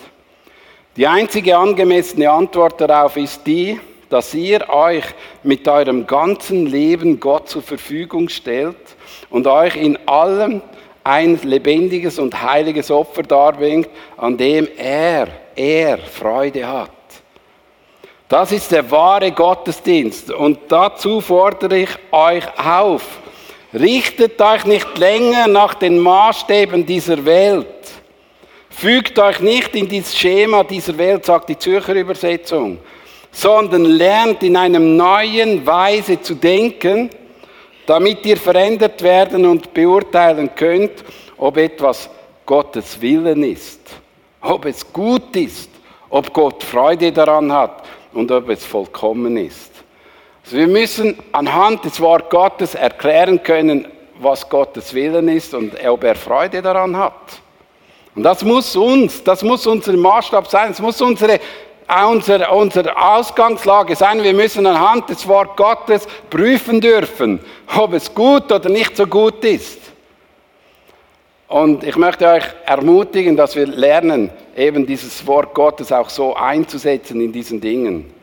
Die 0.98 1.08
einzige 1.08 1.56
angemessene 1.56 2.30
Antwort 2.30 2.82
darauf 2.82 3.16
ist 3.16 3.46
die, 3.46 3.80
dass 4.10 4.34
ihr 4.34 4.68
euch 4.70 5.06
mit 5.44 5.68
eurem 5.68 6.08
ganzen 6.08 6.66
Leben 6.66 7.20
Gott 7.20 7.48
zur 7.48 7.62
Verfügung 7.62 8.28
stellt 8.28 8.76
und 9.30 9.48
euch 9.48 9.76
in 9.76 9.98
allem 10.08 10.62
ein 11.04 11.40
lebendiges 11.44 12.20
und 12.20 12.42
heiliges 12.42 12.92
Opfer 12.92 13.24
darbringt, 13.24 13.90
an 14.18 14.38
dem 14.38 14.68
er, 14.78 15.28
er 15.56 15.98
Freude 16.00 16.68
hat. 16.68 16.92
Das 18.28 18.52
ist 18.52 18.72
der 18.72 18.90
wahre 18.92 19.32
Gottesdienst. 19.32 20.30
Und 20.30 20.60
dazu 20.68 21.20
fordere 21.20 21.80
ich 21.80 21.90
euch 22.12 22.46
auf. 22.60 23.20
Richtet 23.74 24.40
euch 24.40 24.66
nicht 24.66 24.98
länger 24.98 25.48
nach 25.48 25.74
den 25.74 26.00
Maßstäben 26.00 26.86
dieser 26.86 27.26
Welt. 27.26 27.66
Fügt 28.70 29.18
euch 29.20 29.40
nicht 29.40 29.76
in 29.76 29.88
dieses 29.88 30.18
Schema 30.18 30.64
dieser 30.64 30.98
Welt, 30.98 31.26
sagt 31.26 31.50
die 31.50 31.58
Zürcher 31.58 31.96
Übersetzung, 31.96 32.78
sondern 33.32 33.84
lernt 33.84 34.44
in 34.44 34.56
einem 34.56 34.96
neuen 34.96 35.66
Weise 35.66 36.22
zu 36.22 36.36
denken, 36.36 37.10
damit 37.90 38.24
ihr 38.24 38.38
verändert 38.38 39.02
werden 39.02 39.48
und 39.48 39.74
beurteilen 39.74 40.52
könnt, 40.56 41.04
ob 41.40 41.58
etwas 41.58 42.08
Gottes 42.46 43.02
Willen 43.02 43.42
ist, 43.42 43.80
ob 44.42 44.66
es 44.66 44.94
gut 44.94 45.36
ist, 45.36 45.72
ob 46.08 46.32
Gott 46.32 46.64
Freude 46.64 47.12
daran 47.12 47.52
hat 47.52 47.84
und 48.14 48.32
ob 48.32 48.48
es 48.50 48.64
vollkommen 48.64 49.38
ist. 49.38 49.72
Also 50.46 50.58
wir 50.58 50.68
müssen 50.68 51.18
anhand 51.32 51.84
des 51.84 52.00
Wort 52.00 52.30
Gottes 52.30 52.76
erklären 52.76 53.42
können, 53.42 53.88
was 54.20 54.48
Gottes 54.48 54.94
Willen 54.94 55.28
ist 55.28 55.56
und 55.56 55.74
ob 55.84 56.04
er 56.04 56.16
Freude 56.16 56.62
daran 56.62 56.96
hat. 56.96 57.42
Und 58.14 58.22
das 58.22 58.44
muss 58.44 58.76
uns, 58.76 59.24
das 59.24 59.42
muss 59.42 59.66
unser 59.66 59.94
Maßstab 59.94 60.46
sein, 60.48 60.72
es 60.74 60.80
muss 60.80 61.02
unsere, 61.02 61.40
unsere, 61.90 62.50
unsere 62.52 62.96
Ausgangslage 62.96 63.96
sein. 63.96 64.24
Wir 64.24 64.34
müssen 64.34 64.66
anhand 64.68 65.10
des 65.10 65.28
Wort 65.28 65.58
Gottes 65.58 66.08
prüfen 66.30 66.80
dürfen, 66.80 67.40
ob 67.76 67.94
es 67.94 68.14
gut 68.14 68.52
oder 68.52 68.70
nicht 68.70 68.96
so 68.96 69.08
gut 69.08 69.44
ist. 69.44 69.80
Und 71.48 71.84
ich 71.84 71.96
möchte 71.96 72.28
euch 72.28 72.44
ermutigen, 72.66 73.36
dass 73.36 73.56
wir 73.56 73.66
lernen, 73.66 74.30
eben 74.56 74.86
dieses 74.86 75.26
Wort 75.26 75.56
Gottes 75.56 75.92
auch 75.92 76.10
so 76.10 76.36
einzusetzen 76.36 77.20
in 77.22 77.32
diesen 77.32 77.60
Dingen. 77.60 78.14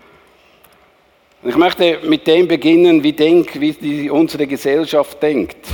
Und 1.43 1.51
ich 1.51 1.57
möchte 1.57 1.99
mit 2.05 2.25
dem 2.27 2.47
beginnen, 2.47 3.03
wie, 3.03 3.13
denk, 3.13 3.61
wie 3.61 3.73
die, 3.73 4.11
unsere 4.11 4.47
Gesellschaft 4.47 5.21
denkt. 5.21 5.67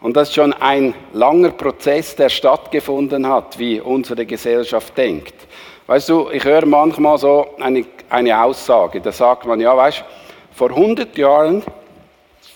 Und 0.00 0.16
das 0.16 0.28
ist 0.28 0.34
schon 0.34 0.52
ein 0.52 0.94
langer 1.12 1.50
Prozess, 1.50 2.14
der 2.14 2.28
stattgefunden 2.28 3.26
hat, 3.26 3.58
wie 3.58 3.80
unsere 3.80 4.26
Gesellschaft 4.26 4.96
denkt. 4.96 5.34
Weißt 5.88 6.10
du, 6.10 6.28
ich 6.30 6.44
höre 6.44 6.66
manchmal 6.66 7.16
so 7.16 7.46
eine, 7.58 7.82
eine 8.10 8.44
Aussage, 8.44 9.00
da 9.00 9.10
sagt 9.10 9.46
man, 9.46 9.58
ja, 9.58 9.74
weißt 9.74 10.04
vor 10.52 10.68
100 10.68 11.16
Jahren 11.16 11.62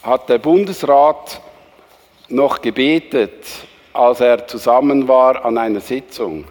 hat 0.03 0.29
der 0.29 0.37
Bundesrat 0.37 1.41
noch 2.29 2.61
gebetet, 2.61 3.47
als 3.95 4.21
er 4.21 4.47
zusammen 4.47 5.09
war 5.09 5.43
an 5.47 5.57
einer 5.57 5.81
Sitzung. 5.81 6.45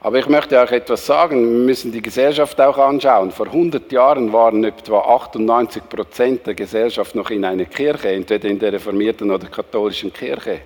Aber 0.00 0.18
ich 0.18 0.26
möchte 0.26 0.58
euch 0.58 0.72
etwas 0.72 1.04
sagen, 1.04 1.42
wir 1.42 1.66
müssen 1.66 1.92
die 1.92 2.00
Gesellschaft 2.00 2.58
auch 2.58 2.78
anschauen. 2.78 3.30
Vor 3.30 3.48
100 3.48 3.92
Jahren 3.92 4.32
waren 4.32 4.64
etwa 4.64 5.00
98 5.00 5.86
Prozent 5.86 6.46
der 6.46 6.54
Gesellschaft 6.54 7.14
noch 7.14 7.28
in 7.28 7.44
einer 7.44 7.66
Kirche, 7.66 8.08
entweder 8.08 8.48
in 8.48 8.58
der 8.58 8.72
reformierten 8.72 9.30
oder 9.30 9.48
katholischen 9.48 10.14
Kirche. 10.14 10.62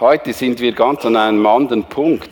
Heute 0.00 0.32
sind 0.32 0.58
wir 0.58 0.72
ganz 0.72 1.06
an 1.06 1.14
einem 1.14 1.46
anderen 1.46 1.84
Punkt. 1.84 2.30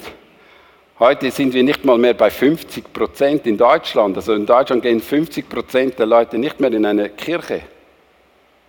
Heute 1.00 1.32
sind 1.32 1.52
wir 1.52 1.64
nicht 1.64 1.84
mal 1.84 1.98
mehr 1.98 2.14
bei 2.14 2.30
50 2.30 2.92
Prozent 2.92 3.48
in 3.48 3.58
Deutschland. 3.58 4.16
Also 4.16 4.32
in 4.32 4.46
Deutschland 4.46 4.80
gehen 4.80 5.00
50 5.00 5.48
Prozent 5.48 5.98
der 5.98 6.06
Leute 6.06 6.38
nicht 6.38 6.60
mehr 6.60 6.72
in 6.72 6.86
eine 6.86 7.08
Kirche. 7.08 7.62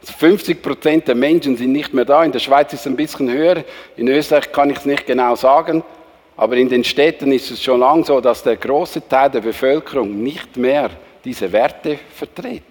50 0.01 0.57
also 0.57 0.67
Prozent 0.67 1.07
der 1.07 1.13
Menschen 1.13 1.55
sind 1.55 1.71
nicht 1.71 1.93
mehr 1.93 2.03
da. 2.03 2.23
In 2.23 2.31
der 2.31 2.39
Schweiz 2.39 2.73
ist 2.73 2.79
es 2.79 2.87
ein 2.87 2.95
bisschen 2.95 3.31
höher. 3.31 3.63
In 3.95 4.07
Österreich 4.07 4.51
kann 4.51 4.71
ich 4.71 4.77
es 4.77 4.85
nicht 4.85 5.05
genau 5.05 5.35
sagen. 5.35 5.83
Aber 6.35 6.57
in 6.57 6.67
den 6.67 6.83
Städten 6.83 7.31
ist 7.31 7.51
es 7.51 7.61
schon 7.61 7.79
lange 7.79 8.03
so, 8.03 8.19
dass 8.19 8.41
der 8.41 8.55
große 8.55 9.07
Teil 9.07 9.29
der 9.29 9.41
Bevölkerung 9.41 10.23
nicht 10.23 10.57
mehr 10.57 10.89
diese 11.23 11.51
Werte 11.51 11.99
vertritt. 12.11 12.63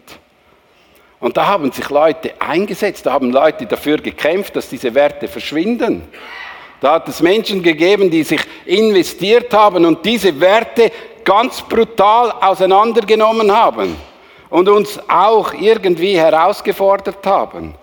Und 1.21 1.37
da 1.37 1.47
haben 1.47 1.71
sich 1.71 1.89
Leute 1.91 2.33
eingesetzt, 2.41 3.07
da 3.07 3.13
haben 3.13 3.31
Leute 3.31 3.67
dafür 3.67 3.99
gekämpft, 3.99 4.57
dass 4.57 4.69
diese 4.69 4.93
Werte 4.93 5.29
verschwinden. 5.29 6.03
Da 6.85 6.97
hat 6.97 7.09
es 7.09 7.23
Menschen 7.23 7.63
gegeben, 7.63 8.11
die 8.11 8.23
sich 8.23 8.43
investiert 8.67 9.55
haben 9.55 9.87
und 9.87 10.05
diese 10.05 10.39
Werte 10.39 10.93
ganz 11.25 11.63
brutal 11.63 12.31
auseinandergenommen 12.43 13.51
haben 13.51 13.97
und 14.51 14.69
uns 14.69 15.01
auch 15.09 15.55
irgendwie 15.55 16.19
herausgefordert 16.19 17.27
haben. 17.27 17.75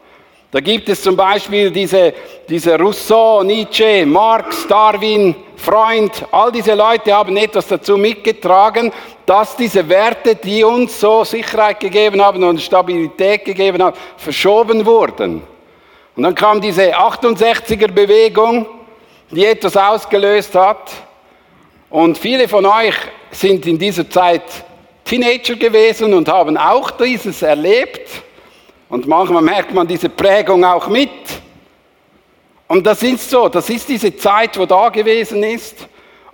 Da 0.51 0.59
gibt 0.59 0.87
es 0.87 1.01
zum 1.01 1.15
Beispiel 1.15 1.71
diese, 1.71 2.13
diese 2.47 2.77
Rousseau, 2.77 3.41
Nietzsche, 3.41 4.05
Marx, 4.05 4.67
Darwin, 4.67 5.33
Freund, 5.55 6.23
all 6.31 6.51
diese 6.51 6.75
Leute 6.75 7.11
haben 7.11 7.35
etwas 7.37 7.69
dazu 7.69 7.97
mitgetragen, 7.97 8.91
dass 9.25 9.55
diese 9.55 9.89
Werte, 9.89 10.35
die 10.35 10.63
uns 10.63 10.99
so 10.99 11.23
Sicherheit 11.23 11.79
gegeben 11.79 12.21
haben 12.21 12.43
und 12.43 12.61
Stabilität 12.61 13.45
gegeben 13.45 13.81
haben, 13.81 13.97
verschoben 14.17 14.85
wurden. 14.85 15.41
Und 16.15 16.21
dann 16.21 16.35
kam 16.35 16.61
diese 16.61 16.95
68er 16.95 17.91
Bewegung, 17.91 18.67
die 19.31 19.45
etwas 19.45 19.77
ausgelöst 19.77 20.53
hat. 20.55 20.91
Und 21.89 22.17
viele 22.17 22.47
von 22.47 22.65
euch 22.65 22.95
sind 23.31 23.65
in 23.65 23.77
dieser 23.77 24.09
Zeit 24.09 24.43
Teenager 25.05 25.55
gewesen 25.55 26.13
und 26.13 26.29
haben 26.29 26.57
auch 26.57 26.91
dieses 26.91 27.41
erlebt. 27.41 28.09
Und 28.89 29.07
manchmal 29.07 29.41
merkt 29.41 29.73
man 29.73 29.87
diese 29.87 30.09
Prägung 30.09 30.63
auch 30.63 30.87
mit. 30.87 31.09
Und 32.67 32.85
das 32.85 33.03
ist 33.03 33.29
so, 33.29 33.49
das 33.49 33.69
ist 33.69 33.89
diese 33.89 34.15
Zeit, 34.15 34.57
wo 34.57 34.65
da 34.65 34.89
gewesen 34.89 35.43
ist. 35.43 35.87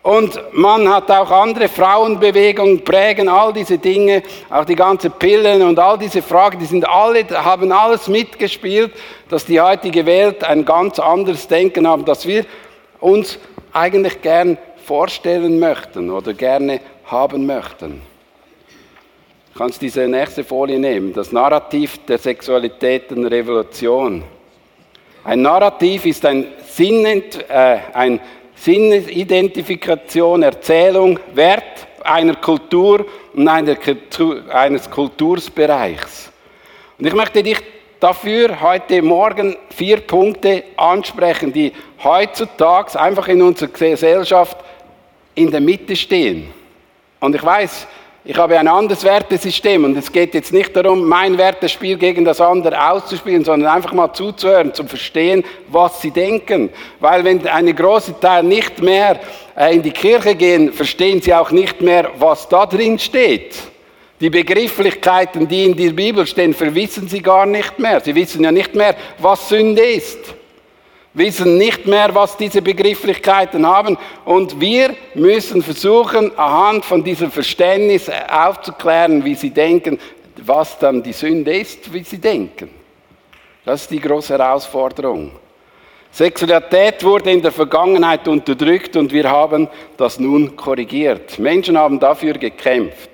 Und 0.04 0.40
man 0.54 0.88
hat 0.88 1.12
auch 1.12 1.30
andere 1.32 1.68
Frauenbewegungen 1.68 2.84
prägen, 2.84 3.28
all 3.28 3.52
diese 3.52 3.78
Dinge, 3.78 4.24
auch 4.50 4.64
die 4.64 4.76
ganzen 4.76 5.12
Pillen 5.12 5.62
und 5.64 5.78
all 5.80 5.98
diese 5.98 6.22
Fragen, 6.22 6.60
die 6.60 6.66
sind 6.66 6.88
alle, 6.88 7.28
haben 7.32 7.72
alles 7.72 8.08
mitgespielt, 8.08 8.94
dass 9.28 9.46
die 9.46 9.60
heutige 9.60 10.06
Welt 10.06 10.44
ein 10.44 10.64
ganz 10.64 10.98
anderes 11.00 11.48
Denken 11.48 11.88
haben, 11.88 12.06
das 12.06 12.26
wir 12.26 12.46
uns 13.00 13.38
eigentlich 13.74 14.22
gern 14.22 14.58
vorstellen 14.84 15.60
möchten 15.60 16.10
oder 16.10 16.34
gerne 16.34 16.80
haben 17.06 17.46
möchten. 17.46 18.02
Du 19.54 19.60
kannst 19.60 19.82
diese 19.82 20.08
nächste 20.08 20.44
Folie 20.44 20.80
nehmen, 20.80 21.14
das 21.14 21.32
Narrativ 21.32 22.06
der 22.06 22.18
Sexualitätenrevolution. 22.18 24.24
Ein 25.24 25.42
Narrativ 25.42 26.06
ist 26.06 26.26
ein, 26.26 26.48
Sinnent, 26.66 27.50
äh, 27.50 27.80
ein 27.94 28.20
Sinnesidentifikation, 28.56 30.44
Erzählung, 30.44 31.20
Wert 31.34 31.88
einer 32.04 32.36
Kultur 32.36 33.06
und 33.34 33.48
einer, 33.48 33.76
eines 34.50 34.90
Kultursbereichs. 34.90 36.32
Und 36.98 37.06
ich 37.06 37.14
möchte 37.14 37.44
dich 37.44 37.58
dafür 38.00 38.62
heute 38.62 39.02
Morgen 39.02 39.56
vier 39.70 39.98
Punkte 39.98 40.64
ansprechen, 40.76 41.52
die 41.52 41.74
heutzutage 42.04 43.00
einfach 43.00 43.28
in 43.28 43.42
unserer 43.42 43.70
Gesellschaft 43.70 44.58
in 45.36 45.52
der 45.52 45.62
Mitte 45.62 45.96
stehen. 45.96 46.54
Und 47.20 47.36
ich 47.36 47.44
weiß, 47.44 47.88
ich 48.30 48.38
habe 48.38 48.60
ein 48.60 48.68
anderes 48.68 49.06
Wertesystem 49.06 49.86
und 49.86 49.98
es 49.98 50.12
geht 50.12 50.34
jetzt 50.34 50.52
nicht 50.52 50.76
darum, 50.76 51.08
mein 51.08 51.38
Wertespiel 51.38 51.98
gegen 51.98 52.26
das 52.26 52.42
andere 52.42 52.92
auszuspielen, 52.92 53.46
sondern 53.46 53.74
einfach 53.74 53.94
mal 53.94 54.12
zuzuhören, 54.12 54.74
zu 54.74 54.84
verstehen, 54.84 55.46
was 55.70 56.02
sie 56.02 56.12
denken. 56.12 56.70
Weil 57.00 57.24
wenn 57.24 57.48
eine 57.48 57.74
große 57.74 58.20
Teil 58.20 58.44
nicht 58.44 58.82
mehr 58.82 59.20
äh, 59.56 59.74
in 59.74 59.82
die 59.82 59.92
Kirche 59.92 60.36
gehen, 60.36 60.74
verstehen 60.74 61.22
sie 61.22 61.34
auch 61.34 61.52
nicht 61.52 61.82
mehr, 61.82 62.12
was 62.20 62.50
da 62.50 62.66
drin 62.66 63.00
steht. 63.00 63.56
Die 64.20 64.30
Begrifflichkeiten, 64.30 65.48
die 65.48 65.66
in 65.66 65.76
der 65.76 65.92
Bibel 65.92 66.26
stehen, 66.26 66.54
verwissen 66.54 67.08
sie 67.08 67.22
gar 67.22 67.46
nicht 67.46 67.78
mehr. 67.78 68.02
Sie 68.02 68.16
wissen 68.16 68.44
ja 68.44 68.52
nicht 68.52 68.74
mehr, 68.74 68.96
was 69.20 69.50
Sünde 69.50 69.84
ist 69.84 70.36
wissen 71.18 71.58
nicht 71.58 71.86
mehr, 71.88 72.14
was 72.14 72.38
diese 72.38 72.62
Begrifflichkeiten 72.62 73.66
haben. 73.66 73.98
Und 74.24 74.60
wir 74.62 74.96
müssen 75.16 75.62
versuchen, 75.64 76.38
anhand 76.38 76.86
von 76.86 77.04
diesem 77.04 77.32
Verständnis 77.32 78.10
aufzuklären, 78.30 79.26
wie 79.26 79.36
sie 79.36 79.50
denken, 79.50 80.00
was 80.46 80.78
dann 80.78 81.02
die 81.02 81.14
Sünde 81.14 81.58
ist, 81.58 81.92
wie 81.92 82.04
sie 82.04 82.20
denken. 82.20 82.70
Das 83.66 83.82
ist 83.82 83.92
die 83.92 84.00
große 84.00 84.38
Herausforderung. 84.38 85.32
Sexualität 86.12 87.04
wurde 87.04 87.32
in 87.32 87.42
der 87.42 87.52
Vergangenheit 87.52 88.28
unterdrückt 88.28 88.96
und 88.96 89.12
wir 89.12 89.30
haben 89.30 89.68
das 89.98 90.20
nun 90.20 90.56
korrigiert. 90.56 91.38
Menschen 91.38 91.78
haben 91.78 92.00
dafür 92.00 92.34
gekämpft, 92.34 93.10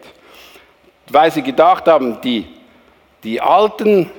weil 1.09 1.31
sie 1.31 1.41
gedacht 1.41 1.87
haben, 1.87 2.19
die, 2.21 2.45
die 3.23 3.39
alten 3.39 4.09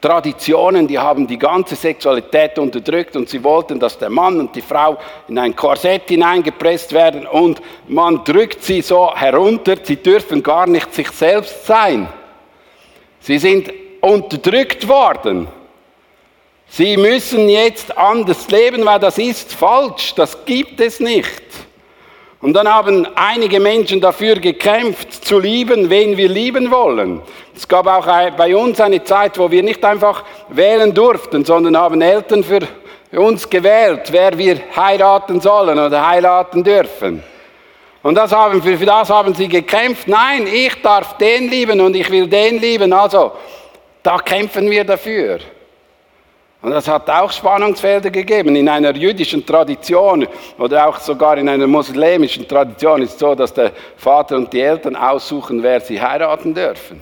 Traditionen, 0.00 0.86
die 0.86 0.98
haben 0.98 1.26
die 1.26 1.38
ganze 1.38 1.74
Sexualität 1.74 2.58
unterdrückt 2.58 3.16
und 3.16 3.28
sie 3.28 3.42
wollten, 3.42 3.80
dass 3.80 3.98
der 3.98 4.10
Mann 4.10 4.38
und 4.38 4.54
die 4.54 4.62
Frau 4.62 4.96
in 5.26 5.38
ein 5.38 5.56
Korsett 5.56 6.08
hineingepresst 6.08 6.92
werden 6.92 7.26
und 7.26 7.60
man 7.88 8.22
drückt 8.22 8.62
sie 8.62 8.80
so 8.80 9.12
herunter, 9.14 9.74
sie 9.82 9.96
dürfen 9.96 10.42
gar 10.42 10.68
nicht 10.68 10.94
sich 10.94 11.10
selbst 11.10 11.66
sein. 11.66 12.08
Sie 13.20 13.38
sind 13.38 13.72
unterdrückt 14.00 14.86
worden. 14.86 15.48
Sie 16.68 16.96
müssen 16.96 17.48
jetzt 17.48 17.96
anders 17.96 18.48
leben, 18.50 18.84
weil 18.84 19.00
das 19.00 19.18
ist 19.18 19.52
falsch, 19.52 20.14
das 20.14 20.44
gibt 20.44 20.80
es 20.80 21.00
nicht. 21.00 21.42
Und 22.40 22.52
dann 22.54 22.72
haben 22.72 23.06
einige 23.16 23.58
Menschen 23.58 24.00
dafür 24.00 24.36
gekämpft, 24.36 25.24
zu 25.24 25.40
lieben, 25.40 25.90
wen 25.90 26.16
wir 26.16 26.28
lieben 26.28 26.70
wollen. 26.70 27.20
Es 27.56 27.66
gab 27.66 27.88
auch 27.88 28.06
bei 28.36 28.54
uns 28.54 28.80
eine 28.80 29.02
Zeit, 29.02 29.36
wo 29.38 29.50
wir 29.50 29.62
nicht 29.64 29.84
einfach 29.84 30.22
wählen 30.48 30.94
durften, 30.94 31.44
sondern 31.44 31.76
haben 31.76 32.00
Eltern 32.00 32.44
für 32.44 32.60
uns 33.12 33.50
gewählt, 33.50 34.12
wer 34.12 34.38
wir 34.38 34.60
heiraten 34.76 35.40
sollen 35.40 35.78
oder 35.78 36.06
heiraten 36.06 36.62
dürfen. 36.62 37.24
Und 38.02 38.14
das 38.14 38.30
haben, 38.30 38.62
für 38.62 38.76
das 38.86 39.10
haben 39.10 39.34
sie 39.34 39.48
gekämpft. 39.48 40.06
Nein, 40.06 40.46
ich 40.46 40.80
darf 40.80 41.16
den 41.18 41.50
lieben 41.50 41.80
und 41.80 41.96
ich 41.96 42.08
will 42.08 42.28
den 42.28 42.60
lieben. 42.60 42.92
Also, 42.92 43.32
da 44.02 44.18
kämpfen 44.18 44.70
wir 44.70 44.84
dafür. 44.84 45.40
Und 46.60 46.72
das 46.72 46.88
hat 46.88 47.08
auch 47.08 47.30
Spannungsfelder 47.30 48.10
gegeben. 48.10 48.56
In 48.56 48.68
einer 48.68 48.94
jüdischen 48.94 49.46
Tradition 49.46 50.26
oder 50.58 50.88
auch 50.88 50.98
sogar 50.98 51.38
in 51.38 51.48
einer 51.48 51.68
muslimischen 51.68 52.48
Tradition 52.48 53.02
ist 53.02 53.12
es 53.12 53.18
so, 53.18 53.34
dass 53.34 53.54
der 53.54 53.72
Vater 53.96 54.36
und 54.36 54.52
die 54.52 54.60
Eltern 54.60 54.96
aussuchen, 54.96 55.62
wer 55.62 55.80
sie 55.80 56.00
heiraten 56.00 56.52
dürfen. 56.52 57.00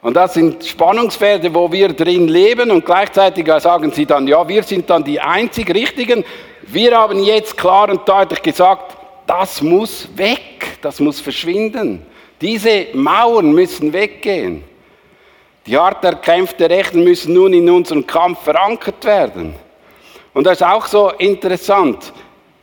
Und 0.00 0.14
das 0.14 0.34
sind 0.34 0.64
Spannungsfelder, 0.64 1.52
wo 1.54 1.72
wir 1.72 1.88
drin 1.88 2.28
leben 2.28 2.70
und 2.70 2.84
gleichzeitig 2.84 3.46
sagen 3.58 3.90
sie 3.90 4.06
dann, 4.06 4.28
ja, 4.28 4.46
wir 4.46 4.62
sind 4.62 4.88
dann 4.90 5.02
die 5.02 5.18
einzig 5.18 5.74
Richtigen. 5.74 6.24
Wir 6.66 6.96
haben 6.96 7.24
jetzt 7.24 7.56
klar 7.56 7.88
und 7.88 8.06
deutlich 8.08 8.42
gesagt, 8.42 8.96
das 9.26 9.62
muss 9.62 10.06
weg, 10.14 10.78
das 10.82 11.00
muss 11.00 11.20
verschwinden. 11.20 12.04
Diese 12.40 12.88
Mauern 12.92 13.52
müssen 13.52 13.92
weggehen. 13.92 14.62
Die 15.66 15.78
hart 15.78 16.04
erkämpfte 16.04 16.68
Rechten 16.68 17.02
müssen 17.02 17.32
nun 17.32 17.54
in 17.54 17.70
unserem 17.70 18.06
Kampf 18.06 18.42
verankert 18.42 19.02
werden. 19.04 19.54
Und 20.34 20.44
das 20.44 20.58
ist 20.58 20.66
auch 20.66 20.84
so 20.84 21.10
interessant, 21.12 22.12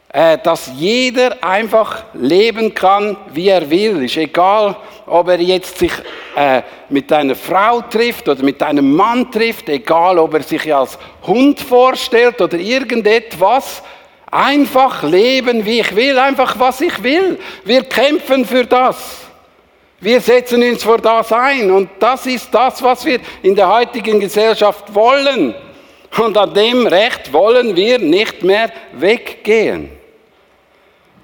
äh, 0.09 0.37
dass 0.37 0.69
jeder 0.75 1.43
einfach 1.43 2.03
leben 2.13 2.73
kann, 2.75 3.17
wie 3.33 3.47
er 3.47 3.67
will. 3.67 4.03
Ist 4.03 4.17
egal, 4.17 4.75
ob 5.07 5.29
er 5.29 5.39
jetzt 5.39 5.79
sich 5.79 5.93
äh, 6.35 6.61
mit 6.89 7.11
einer 7.11 7.35
Frau 7.35 7.81
trifft 7.81 8.29
oder 8.29 8.43
mit 8.43 8.61
einem 8.61 8.93
Mann 8.93 9.31
trifft, 9.31 9.69
egal, 9.69 10.19
ob 10.19 10.35
er 10.35 10.43
sich 10.43 10.73
als 10.73 10.99
Hund 11.25 11.59
vorstellt 11.59 12.39
oder 12.39 12.57
irgendetwas. 12.57 13.81
Einfach 14.29 15.01
leben, 15.03 15.65
wie 15.65 15.79
ich 15.79 15.95
will, 15.95 16.19
einfach 16.19 16.59
was 16.59 16.81
ich 16.81 17.01
will. 17.01 17.39
Wir 17.65 17.83
kämpfen 17.83 18.45
für 18.45 18.65
das. 18.65 19.20
Wir 20.01 20.19
setzen 20.19 20.63
uns 20.63 20.83
vor 20.83 20.97
das 20.97 21.31
ein 21.31 21.69
und 21.69 21.89
das 21.99 22.25
ist 22.25 22.51
das, 22.51 22.81
was 22.81 23.05
wir 23.05 23.19
in 23.43 23.55
der 23.55 23.71
heutigen 23.71 24.19
Gesellschaft 24.19 24.93
wollen. 24.95 25.53
Und 26.17 26.35
an 26.35 26.53
dem 26.55 26.87
Recht 26.87 27.31
wollen 27.31 27.75
wir 27.75 27.99
nicht 27.99 28.41
mehr 28.41 28.71
weggehen. 28.93 29.91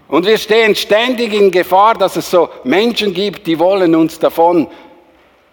Und 0.07 0.27
wir 0.27 0.37
stehen 0.37 0.75
ständig 0.75 1.33
in 1.33 1.49
Gefahr, 1.49 1.95
dass 1.95 2.15
es 2.15 2.29
so 2.29 2.49
Menschen 2.63 3.13
gibt, 3.13 3.47
die 3.47 3.57
wollen 3.57 3.95
uns 3.95 4.19
davon 4.19 4.67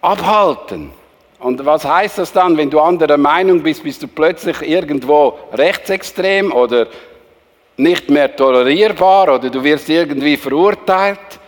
abhalten. 0.01 0.91
Und 1.39 1.65
was 1.65 1.83
heißt 1.83 2.19
das 2.19 2.31
dann, 2.31 2.55
wenn 2.55 2.69
du 2.69 2.79
anderer 2.79 3.17
Meinung 3.17 3.61
bist, 3.61 3.83
bist 3.83 4.03
du 4.03 4.07
plötzlich 4.07 4.61
irgendwo 4.61 5.37
rechtsextrem 5.51 6.53
oder 6.53 6.87
nicht 7.75 8.07
mehr 8.09 8.33
tolerierbar 8.33 9.35
oder 9.35 9.49
du 9.49 9.63
wirst 9.63 9.89
irgendwie 9.89 10.37
verurteilt? 10.37 11.39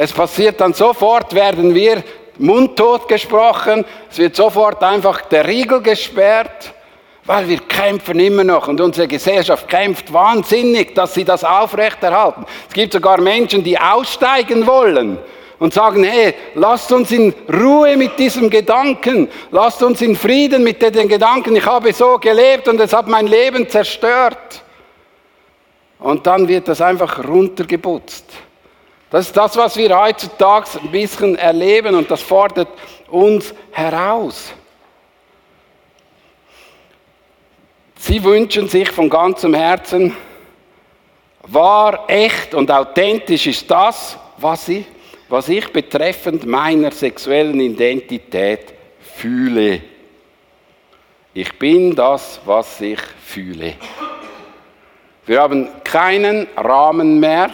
Es 0.00 0.12
passiert 0.12 0.60
dann 0.60 0.74
sofort, 0.74 1.34
werden 1.34 1.74
wir 1.74 2.04
mundtot 2.38 3.08
gesprochen, 3.08 3.84
es 4.08 4.16
wird 4.18 4.36
sofort 4.36 4.80
einfach 4.80 5.22
der 5.22 5.44
Riegel 5.48 5.82
gesperrt, 5.82 6.72
weil 7.24 7.48
wir 7.48 7.58
kämpfen 7.58 8.20
immer 8.20 8.44
noch 8.44 8.68
und 8.68 8.80
unsere 8.80 9.08
Gesellschaft 9.08 9.66
kämpft 9.68 10.12
wahnsinnig, 10.12 10.94
dass 10.94 11.14
sie 11.14 11.24
das 11.24 11.42
aufrechterhalten. 11.42 12.46
Es 12.68 12.74
gibt 12.74 12.92
sogar 12.92 13.20
Menschen, 13.20 13.64
die 13.64 13.76
aussteigen 13.76 14.68
wollen 14.68 15.18
und 15.58 15.74
sagen, 15.74 16.04
hey, 16.04 16.32
lasst 16.54 16.92
uns 16.92 17.10
in 17.10 17.34
Ruhe 17.52 17.96
mit 17.96 18.20
diesem 18.20 18.48
Gedanken, 18.48 19.28
lasst 19.50 19.82
uns 19.82 20.00
in 20.00 20.14
Frieden 20.14 20.62
mit 20.62 20.80
den 20.80 21.08
Gedanken, 21.08 21.56
ich 21.56 21.66
habe 21.66 21.92
so 21.92 22.18
gelebt 22.18 22.68
und 22.68 22.78
es 22.78 22.92
hat 22.92 23.08
mein 23.08 23.26
Leben 23.26 23.68
zerstört. 23.68 24.62
Und 25.98 26.24
dann 26.24 26.46
wird 26.46 26.68
das 26.68 26.80
einfach 26.80 27.26
runtergeputzt. 27.26 28.26
Das 29.10 29.26
ist 29.26 29.36
das, 29.36 29.56
was 29.56 29.76
wir 29.76 29.98
heutzutage 29.98 30.80
ein 30.82 30.90
bisschen 30.90 31.36
erleben 31.36 31.94
und 31.94 32.10
das 32.10 32.20
fordert 32.20 32.68
uns 33.08 33.54
heraus. 33.72 34.52
Sie 37.96 38.22
wünschen 38.22 38.68
sich 38.68 38.90
von 38.90 39.08
ganzem 39.08 39.54
Herzen, 39.54 40.14
wahr, 41.42 42.04
echt 42.06 42.54
und 42.54 42.70
authentisch 42.70 43.46
ist 43.46 43.70
das, 43.70 44.18
was 44.36 44.68
ich, 44.68 44.84
was 45.28 45.48
ich 45.48 45.72
betreffend 45.72 46.46
meiner 46.46 46.90
sexuellen 46.90 47.60
Identität 47.60 48.74
fühle. 49.16 49.80
Ich 51.32 51.58
bin 51.58 51.94
das, 51.94 52.40
was 52.44 52.80
ich 52.80 53.00
fühle. 53.24 53.74
Wir 55.26 55.40
haben 55.40 55.68
keinen 55.82 56.46
Rahmen 56.56 57.20
mehr 57.20 57.50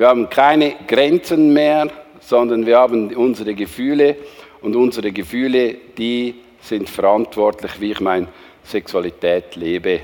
wir 0.00 0.08
haben 0.08 0.30
keine 0.30 0.76
Grenzen 0.86 1.52
mehr, 1.52 1.90
sondern 2.20 2.64
wir 2.64 2.78
haben 2.78 3.14
unsere 3.14 3.52
Gefühle 3.52 4.16
und 4.62 4.74
unsere 4.74 5.12
Gefühle, 5.12 5.74
die 5.98 6.36
sind 6.62 6.88
verantwortlich, 6.88 7.72
wie 7.80 7.90
ich 7.90 8.00
meine 8.00 8.28
Sexualität 8.64 9.56
lebe. 9.56 10.00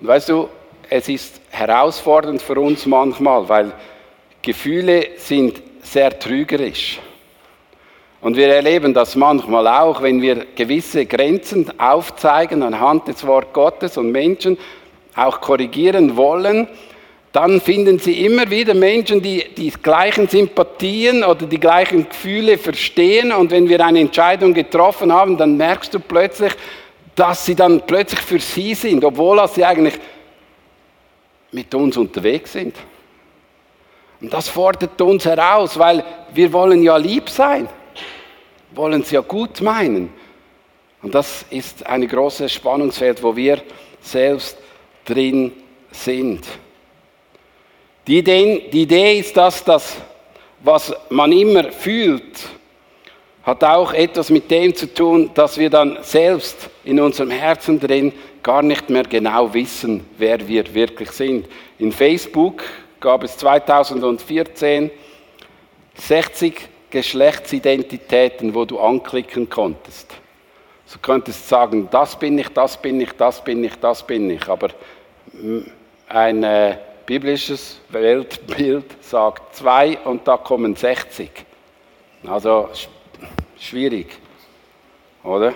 Und 0.00 0.08
weißt 0.08 0.30
du, 0.30 0.48
es 0.90 1.08
ist 1.08 1.40
herausfordernd 1.50 2.42
für 2.42 2.58
uns 2.58 2.86
manchmal, 2.86 3.48
weil 3.48 3.72
Gefühle 4.42 5.10
sind 5.16 5.62
sehr 5.82 6.18
trügerisch. 6.18 6.98
Und 8.20 8.36
wir 8.36 8.48
erleben 8.48 8.92
das 8.92 9.14
manchmal 9.14 9.68
auch, 9.68 10.02
wenn 10.02 10.20
wir 10.20 10.44
gewisse 10.56 11.06
Grenzen 11.06 11.78
aufzeigen 11.78 12.64
anhand 12.64 13.06
des 13.06 13.24
Wort 13.24 13.52
Gottes 13.52 13.96
und 13.96 14.10
Menschen 14.10 14.58
auch 15.14 15.40
korrigieren 15.40 16.16
wollen, 16.16 16.66
dann 17.36 17.60
finden 17.60 17.98
Sie 17.98 18.24
immer 18.24 18.48
wieder 18.50 18.72
Menschen, 18.72 19.20
die 19.20 19.44
die 19.54 19.70
gleichen 19.70 20.26
Sympathien 20.26 21.22
oder 21.22 21.44
die 21.44 21.60
gleichen 21.60 22.08
Gefühle 22.08 22.56
verstehen. 22.56 23.30
Und 23.30 23.50
wenn 23.50 23.68
wir 23.68 23.84
eine 23.84 24.00
Entscheidung 24.00 24.54
getroffen 24.54 25.12
haben, 25.12 25.36
dann 25.36 25.58
merkst 25.58 25.92
du 25.92 26.00
plötzlich, 26.00 26.54
dass 27.14 27.44
sie 27.44 27.54
dann 27.54 27.82
plötzlich 27.82 28.20
für 28.20 28.40
Sie 28.40 28.72
sind, 28.74 29.04
obwohl 29.04 29.46
sie 29.48 29.66
eigentlich 29.66 29.98
mit 31.52 31.74
uns 31.74 31.98
unterwegs 31.98 32.54
sind. 32.54 32.74
Und 34.22 34.32
das 34.32 34.48
fordert 34.48 34.98
uns 35.02 35.26
heraus, 35.26 35.78
weil 35.78 36.02
wir 36.32 36.50
wollen 36.54 36.82
ja 36.82 36.96
lieb 36.96 37.28
sein, 37.28 37.68
wollen 38.74 39.02
es 39.02 39.10
ja 39.10 39.20
gut 39.20 39.60
meinen. 39.60 40.10
Und 41.02 41.14
das 41.14 41.44
ist 41.50 41.84
ein 41.86 42.08
großes 42.08 42.50
Spannungsfeld, 42.50 43.22
wo 43.22 43.36
wir 43.36 43.60
selbst 44.00 44.56
drin 45.04 45.52
sind. 45.90 46.46
Die 48.06 48.18
Idee, 48.18 48.68
die 48.72 48.82
Idee 48.82 49.18
ist, 49.18 49.36
dass 49.36 49.64
das, 49.64 49.96
was 50.60 50.94
man 51.10 51.32
immer 51.32 51.72
fühlt, 51.72 52.48
hat 53.42 53.64
auch 53.64 53.92
etwas 53.92 54.30
mit 54.30 54.50
dem 54.50 54.74
zu 54.74 54.92
tun, 54.92 55.30
dass 55.34 55.58
wir 55.58 55.70
dann 55.70 55.98
selbst 56.02 56.70
in 56.84 57.00
unserem 57.00 57.30
Herzen 57.30 57.80
drin 57.80 58.12
gar 58.42 58.62
nicht 58.62 58.90
mehr 58.90 59.02
genau 59.02 59.52
wissen, 59.52 60.04
wer 60.18 60.46
wir 60.46 60.72
wirklich 60.72 61.10
sind. 61.10 61.48
In 61.78 61.90
Facebook 61.90 62.62
gab 63.00 63.24
es 63.24 63.36
2014 63.38 64.90
60 65.94 66.54
Geschlechtsidentitäten, 66.90 68.54
wo 68.54 68.64
du 68.64 68.78
anklicken 68.78 69.48
konntest. 69.48 70.14
Du 70.92 70.98
könntest 71.00 71.48
sagen, 71.48 71.88
das 71.90 72.16
bin 72.16 72.38
ich, 72.38 72.48
das 72.50 72.80
bin 72.80 73.00
ich, 73.00 73.12
das 73.12 73.42
bin 73.42 73.64
ich, 73.64 73.74
das 73.76 74.06
bin 74.06 74.30
ich. 74.30 74.48
Aber 74.48 74.68
ein 76.08 76.44
äh, 76.44 76.76
biblisches 77.06 77.78
Weltbild 77.88 78.84
sagt 79.00 79.54
zwei 79.54 79.96
und 79.98 80.26
da 80.26 80.36
kommen 80.36 80.74
60. 80.74 81.30
Also 82.26 82.68
schwierig, 83.58 84.08
oder? 85.22 85.54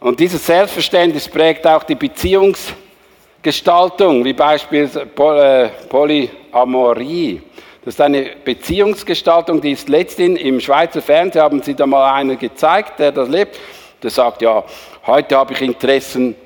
Und 0.00 0.20
dieses 0.20 0.44
Selbstverständnis 0.44 1.26
prägt 1.26 1.66
auch 1.66 1.82
die 1.82 1.94
Beziehungsgestaltung, 1.94 4.22
wie 4.22 4.34
beispielsweise 4.34 5.06
äh, 5.06 5.70
Polyamorie. 5.88 7.40
Das 7.82 7.94
ist 7.94 8.00
eine 8.02 8.32
Beziehungsgestaltung, 8.44 9.62
die 9.62 9.72
ist 9.72 9.88
letztens 9.88 10.38
im 10.40 10.60
Schweizer 10.60 11.00
Fernsehen, 11.00 11.42
haben 11.42 11.62
Sie 11.62 11.74
da 11.74 11.86
mal 11.86 12.12
einen 12.12 12.38
gezeigt, 12.38 12.98
der 12.98 13.12
das 13.12 13.30
lebt. 13.30 13.58
Der 14.02 14.10
sagt, 14.10 14.42
ja, 14.42 14.62
heute 15.06 15.36
habe 15.36 15.54
ich 15.54 15.62
Interessen, 15.62 16.36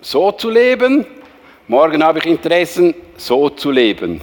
so 0.00 0.32
zu 0.32 0.50
leben, 0.50 1.06
Morgen 1.70 2.02
habe 2.02 2.18
ich 2.18 2.24
Interessen, 2.24 2.94
so 3.18 3.50
zu 3.50 3.70
leben. 3.70 4.22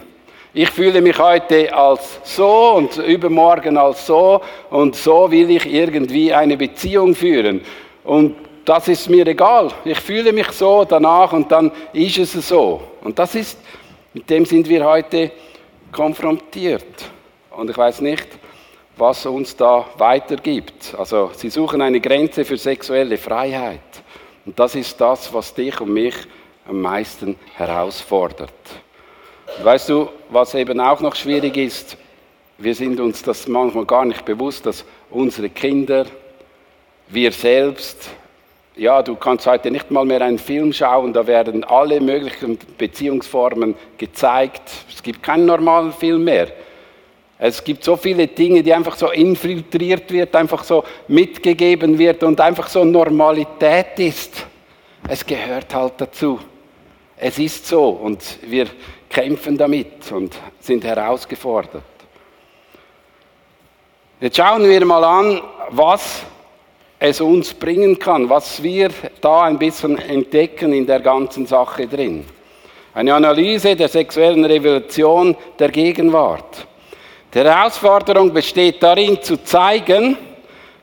Ich 0.51 0.71
fühle 0.71 0.99
mich 0.99 1.19
heute 1.19 1.71
als 1.71 2.19
so 2.23 2.71
und 2.71 2.97
übermorgen 2.97 3.77
als 3.77 4.07
so 4.07 4.41
und 4.71 4.95
so 4.95 5.29
will 5.29 5.51
ich 5.51 5.71
irgendwie 5.71 6.33
eine 6.33 6.57
Beziehung 6.57 7.13
führen. 7.13 7.61
Und 8.03 8.35
das 8.65 8.87
ist 8.87 9.11
mir 9.11 9.27
egal. 9.27 9.71
Ich 9.83 9.99
fühle 9.99 10.33
mich 10.33 10.47
so 10.53 10.85
danach 10.85 11.33
und 11.33 11.51
dann 11.51 11.71
ist 11.93 12.17
es 12.17 12.47
so. 12.47 12.81
Und 13.03 13.19
das 13.19 13.35
ist, 13.35 13.59
mit 14.15 14.27
dem 14.27 14.43
sind 14.43 14.67
wir 14.67 14.83
heute 14.83 15.29
konfrontiert. 15.91 17.11
Und 17.51 17.69
ich 17.69 17.77
weiß 17.77 18.01
nicht, 18.01 18.27
was 18.97 19.23
uns 19.27 19.55
da 19.55 19.85
weitergibt. 19.99 20.95
Also 20.97 21.29
sie 21.35 21.51
suchen 21.51 21.83
eine 21.83 22.01
Grenze 22.01 22.43
für 22.43 22.57
sexuelle 22.57 23.19
Freiheit. 23.19 23.81
Und 24.47 24.57
das 24.59 24.73
ist 24.73 24.99
das, 24.99 25.31
was 25.31 25.53
dich 25.53 25.79
und 25.79 25.93
mich 25.93 26.15
am 26.67 26.81
meisten 26.81 27.35
herausfordert. 27.55 28.51
Und 29.57 29.65
weißt 29.65 29.89
du, 29.89 30.09
was 30.29 30.53
eben 30.55 30.79
auch 30.79 30.99
noch 31.01 31.15
schwierig 31.15 31.57
ist? 31.57 31.97
Wir 32.57 32.73
sind 32.73 32.99
uns 32.99 33.21
das 33.21 33.47
manchmal 33.47 33.85
gar 33.85 34.05
nicht 34.05 34.25
bewusst, 34.25 34.65
dass 34.65 34.85
unsere 35.09 35.49
Kinder, 35.49 36.05
wir 37.07 37.31
selbst, 37.31 38.09
ja, 38.75 39.01
du 39.01 39.15
kannst 39.15 39.45
heute 39.45 39.71
nicht 39.71 39.91
mal 39.91 40.05
mehr 40.05 40.21
einen 40.21 40.39
Film 40.39 40.73
schauen, 40.73 41.13
da 41.13 41.25
werden 41.27 41.63
alle 41.63 42.01
möglichen 42.01 42.57
Beziehungsformen 42.77 43.75
gezeigt. 43.97 44.63
Es 44.93 45.01
gibt 45.03 45.21
keinen 45.21 45.45
normalen 45.45 45.93
Film 45.93 46.23
mehr. 46.23 46.47
Es 47.37 47.63
gibt 47.63 47.83
so 47.83 47.97
viele 47.97 48.27
Dinge, 48.27 48.63
die 48.63 48.73
einfach 48.73 48.95
so 48.95 49.11
infiltriert 49.11 50.09
wird, 50.11 50.35
einfach 50.35 50.63
so 50.63 50.83
mitgegeben 51.07 51.97
wird 51.99 52.23
und 52.23 52.39
einfach 52.39 52.67
so 52.69 52.83
Normalität 52.85 53.99
ist. 53.99 54.45
Es 55.07 55.25
gehört 55.25 55.73
halt 55.75 55.93
dazu. 55.97 56.39
Es 57.17 57.39
ist 57.39 57.65
so 57.67 57.89
und 57.89 58.21
wir 58.41 58.67
kämpfen 59.09 59.57
damit 59.57 60.11
und 60.11 60.35
sind 60.59 60.83
herausgefordert. 60.83 61.83
Jetzt 64.19 64.37
schauen 64.37 64.63
wir 64.67 64.85
mal 64.85 65.03
an, 65.03 65.41
was 65.69 66.23
es 66.99 67.21
uns 67.21 67.53
bringen 67.53 67.97
kann, 67.99 68.29
was 68.29 68.61
wir 68.61 68.89
da 69.21 69.43
ein 69.43 69.57
bisschen 69.57 69.97
entdecken 69.97 70.73
in 70.73 70.85
der 70.85 70.99
ganzen 70.99 71.45
Sache 71.45 71.87
drin. 71.87 72.25
Eine 72.93 73.13
Analyse 73.13 73.75
der 73.75 73.89
sexuellen 73.89 74.45
Revolution 74.45 75.35
der 75.59 75.69
Gegenwart. 75.69 76.65
Die 77.33 77.39
Herausforderung 77.39 78.33
besteht 78.33 78.81
darin 78.81 79.21
zu 79.21 79.43
zeigen, 79.43 80.17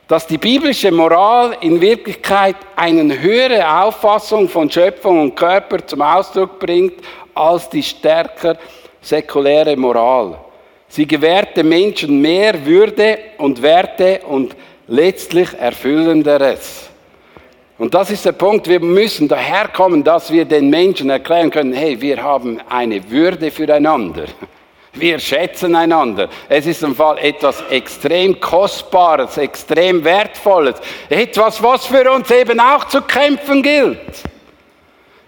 dass 0.07 0.27
die 0.27 0.37
biblische 0.37 0.91
Moral 0.91 1.57
in 1.61 1.79
Wirklichkeit 1.79 2.57
eine 2.75 3.19
höhere 3.19 3.83
Auffassung 3.83 4.49
von 4.49 4.69
Schöpfung 4.69 5.21
und 5.21 5.35
Körper 5.35 5.85
zum 5.85 6.01
Ausdruck 6.01 6.59
bringt 6.59 6.95
als 7.33 7.69
die 7.69 7.83
stärker 7.83 8.57
säkuläre 9.01 9.75
Moral. 9.75 10.37
Sie 10.87 11.07
gewährt 11.07 11.57
dem 11.57 11.69
Menschen 11.69 12.21
mehr 12.21 12.65
Würde 12.65 13.17
und 13.37 13.61
Werte 13.61 14.21
und 14.27 14.55
letztlich 14.87 15.49
Erfüllenderes. 15.57 16.89
Und 17.79 17.93
das 17.93 18.11
ist 18.11 18.25
der 18.25 18.33
Punkt, 18.33 18.67
wir 18.67 18.79
müssen 18.79 19.27
daherkommen, 19.27 20.03
dass 20.03 20.31
wir 20.31 20.45
den 20.45 20.69
Menschen 20.69 21.09
erklären 21.09 21.49
können, 21.49 21.73
hey, 21.73 21.99
wir 21.99 22.21
haben 22.21 22.61
eine 22.69 23.09
Würde 23.09 23.49
füreinander. 23.49 24.25
Wir 24.95 25.17
schätzen 25.17 25.75
einander. 25.75 26.29
Es 26.47 26.67
ist 26.67 26.83
im 26.83 26.95
Fall 26.95 27.17
etwas 27.17 27.63
extrem 27.71 28.39
Kostbares, 28.39 29.37
extrem 29.37 30.03
Wertvolles. 30.03 30.75
Etwas, 31.09 31.63
was 31.63 31.87
für 31.87 32.11
uns 32.11 32.29
eben 32.29 32.59
auch 32.59 32.83
zu 32.85 33.01
kämpfen 33.01 33.63
gilt. 33.63 33.99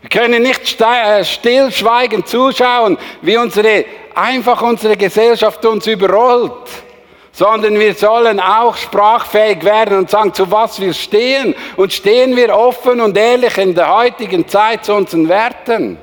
Wir 0.02 0.10
können 0.10 0.44
nicht 0.44 0.80
äh, 0.80 1.26
stillschweigend 1.26 2.28
zuschauen, 2.28 2.96
wie 3.24 3.38
unsere, 3.38 3.86
einfach 4.14 4.62
unsere 4.62 4.96
Gesellschaft 4.98 5.66
uns 5.66 5.88
überrollt, 5.88 6.70
sondern 7.32 7.80
wir 7.80 7.96
sollen 7.96 8.40
auch 8.40 8.78
sprachfähig 8.78 9.64
werden 9.64 9.98
und 9.98 10.12
sagen, 10.12 10.32
zu 10.32 10.52
was 10.52 10.80
wir 10.80 10.94
stehen. 10.94 11.56
Und 11.76 11.92
stehen 11.92 12.36
wir 12.36 12.56
offen 12.56 13.02
und 13.02 13.18
ehrlich 13.18 13.58
in 13.58 13.74
der 13.74 13.92
heutigen 13.92 14.48
Zeit 14.48 14.86
zu 14.86 14.94
unseren 14.94 15.28
Werten. 15.28 15.98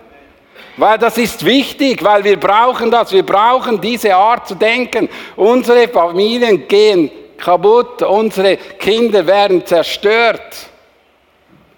Weil 0.77 0.99
das 0.99 1.19
ist 1.19 1.45
wichtig, 1.45 2.03
weil 2.03 2.25
wir 2.25 2.39
brauchen 2.39 2.91
das. 2.91 3.13
Wir 3.13 3.25
brauchen 3.25 3.81
diese 3.81 4.15
Art 4.15 4.49
zu 4.49 4.55
denken. 4.55 5.09
Unsere 5.37 5.89
Familien 5.89 6.67
gehen 6.67 7.11
kaputt, 7.37 8.03
unsere 8.03 8.57
Kinder 8.57 9.27
werden 9.27 9.67
zerstört. 9.67 10.69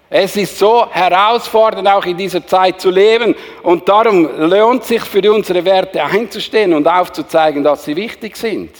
Es 0.09 0.37
ist 0.37 0.57
so 0.57 0.87
herausfordernd, 0.89 1.87
auch 1.87 2.05
in 2.05 2.15
dieser 2.15 2.45
Zeit 2.45 2.79
zu 2.79 2.89
leben. 2.89 3.35
Und 3.63 3.89
darum 3.89 4.29
lohnt 4.49 4.85
sich 4.85 5.01
für 5.01 5.33
unsere 5.33 5.65
Werte 5.65 6.03
einzustehen 6.03 6.73
und 6.73 6.87
aufzuzeigen, 6.87 7.63
dass 7.63 7.83
sie 7.83 7.95
wichtig 7.95 8.37
sind. 8.37 8.71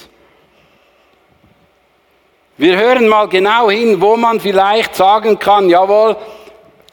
Wir 2.58 2.78
hören 2.78 3.10
mal 3.10 3.28
genau 3.28 3.70
hin, 3.70 4.00
wo 4.00 4.16
man 4.16 4.40
vielleicht 4.40 4.96
sagen 4.96 5.38
kann, 5.38 5.70
jawohl, 5.70 6.16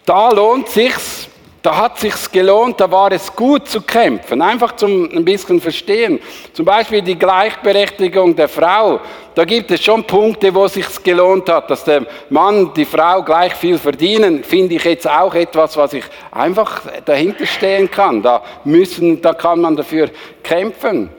da 0.04 0.30
lohnt 0.30 0.68
sich's, 0.68 1.21
da 1.62 1.76
hat 1.76 1.98
sich's 2.00 2.30
gelohnt, 2.30 2.80
da 2.80 2.90
war 2.90 3.12
es 3.12 3.34
gut 3.34 3.68
zu 3.68 3.80
kämpfen. 3.82 4.42
Einfach 4.42 4.74
zum 4.74 5.08
ein 5.14 5.24
bisschen 5.24 5.60
verstehen. 5.60 6.18
Zum 6.52 6.64
Beispiel 6.64 7.02
die 7.02 7.16
Gleichberechtigung 7.16 8.34
der 8.34 8.48
Frau. 8.48 8.98
Da 9.36 9.44
gibt 9.44 9.70
es 9.70 9.80
schon 9.80 10.02
Punkte, 10.04 10.52
wo 10.52 10.66
sich's 10.66 11.00
gelohnt 11.00 11.48
hat, 11.48 11.70
dass 11.70 11.84
der 11.84 12.04
Mann, 12.30 12.72
die 12.74 12.84
Frau 12.84 13.22
gleich 13.22 13.54
viel 13.54 13.78
verdienen. 13.78 14.42
Finde 14.42 14.74
ich 14.74 14.82
jetzt 14.82 15.08
auch 15.08 15.34
etwas, 15.36 15.76
was 15.76 15.92
ich 15.92 16.04
einfach 16.32 16.82
dahinter 17.04 17.46
stehen 17.46 17.88
kann. 17.88 18.22
Da 18.22 18.42
müssen, 18.64 19.22
da 19.22 19.32
kann 19.32 19.60
man 19.60 19.76
dafür 19.76 20.10
kämpfen. 20.42 21.10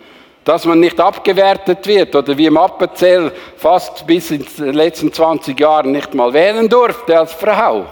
Dass 0.44 0.66
man 0.66 0.82
nicht 0.82 1.00
abgewertet 1.00 1.88
wird 1.88 2.14
oder 2.18 2.38
wie 2.38 2.48
im 2.48 2.58
Appenzell 2.58 3.32
fast 3.56 4.06
bis 4.06 4.30
in 4.30 4.46
den 4.58 4.74
letzten 4.74 5.14
20 5.14 5.58
Jahren 5.58 5.94
nicht 5.94 6.14
mal 6.14 6.34
wählen 6.34 6.68
durfte 6.68 7.18
als 7.18 7.32
Frau. 7.32 7.86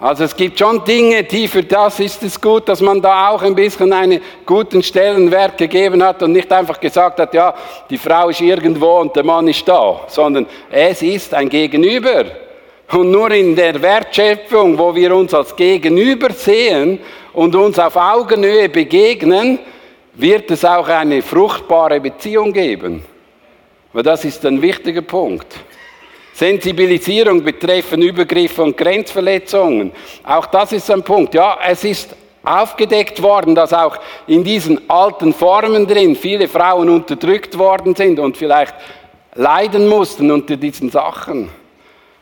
Also 0.00 0.24
es 0.24 0.34
gibt 0.34 0.58
schon 0.58 0.82
Dinge, 0.82 1.24
die 1.24 1.46
für 1.46 1.62
das 1.62 2.00
ist 2.00 2.22
es 2.22 2.40
gut, 2.40 2.66
dass 2.70 2.80
man 2.80 3.02
da 3.02 3.28
auch 3.28 3.42
ein 3.42 3.54
bisschen 3.54 3.92
einen 3.92 4.22
guten 4.46 4.82
Stellenwert 4.82 5.58
gegeben 5.58 6.02
hat 6.02 6.22
und 6.22 6.32
nicht 6.32 6.50
einfach 6.50 6.80
gesagt 6.80 7.20
hat, 7.20 7.34
ja, 7.34 7.54
die 7.90 7.98
Frau 7.98 8.30
ist 8.30 8.40
irgendwo 8.40 9.00
und 9.00 9.14
der 9.14 9.24
Mann 9.24 9.46
ist 9.46 9.68
da, 9.68 10.00
sondern 10.08 10.46
es 10.70 11.02
ist 11.02 11.34
ein 11.34 11.50
Gegenüber. 11.50 12.24
Und 12.92 13.10
nur 13.10 13.30
in 13.30 13.54
der 13.54 13.80
Wertschöpfung, 13.80 14.78
wo 14.78 14.94
wir 14.94 15.14
uns 15.14 15.34
als 15.34 15.54
Gegenüber 15.54 16.32
sehen 16.32 16.98
und 17.34 17.54
uns 17.54 17.78
auf 17.78 17.94
Augenhöhe 17.94 18.70
begegnen, 18.70 19.58
wird 20.14 20.50
es 20.50 20.64
auch 20.64 20.88
eine 20.88 21.20
fruchtbare 21.20 22.00
Beziehung 22.00 22.54
geben. 22.54 23.04
Weil 23.92 24.02
das 24.02 24.24
ist 24.24 24.46
ein 24.46 24.62
wichtiger 24.62 25.02
Punkt. 25.02 25.46
Sensibilisierung 26.40 27.44
betreffen 27.44 28.00
Übergriffe 28.00 28.62
und 28.62 28.74
Grenzverletzungen. 28.74 29.92
Auch 30.24 30.46
das 30.46 30.72
ist 30.72 30.90
ein 30.90 31.02
Punkt. 31.02 31.34
Ja, 31.34 31.58
es 31.68 31.84
ist 31.84 32.16
aufgedeckt 32.42 33.20
worden, 33.20 33.54
dass 33.54 33.74
auch 33.74 33.98
in 34.26 34.42
diesen 34.42 34.88
alten 34.88 35.34
Formen 35.34 35.86
drin 35.86 36.16
viele 36.16 36.48
Frauen 36.48 36.88
unterdrückt 36.88 37.58
worden 37.58 37.94
sind 37.94 38.18
und 38.18 38.38
vielleicht 38.38 38.74
leiden 39.34 39.86
mussten 39.86 40.30
unter 40.30 40.56
diesen 40.56 40.90
Sachen. 40.90 41.50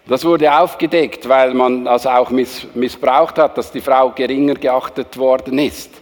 Das 0.08 0.24
wurde 0.24 0.52
aufgedeckt, 0.52 1.28
weil 1.28 1.54
man 1.54 1.84
das 1.84 2.04
auch 2.04 2.30
missbraucht 2.30 3.38
hat, 3.38 3.56
dass 3.56 3.70
die 3.70 3.80
Frau 3.80 4.10
geringer 4.10 4.54
geachtet 4.54 5.16
worden 5.16 5.60
ist. 5.60 5.92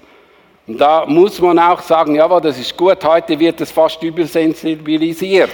Und 0.66 0.80
da 0.80 1.04
muss 1.04 1.38
man 1.38 1.58
auch 1.58 1.82
sagen, 1.82 2.14
ja, 2.14 2.40
das 2.40 2.58
ist 2.58 2.74
gut, 2.78 3.04
heute 3.04 3.38
wird 3.38 3.60
es 3.60 3.70
fast 3.70 4.02
übersensibilisiert. 4.02 5.50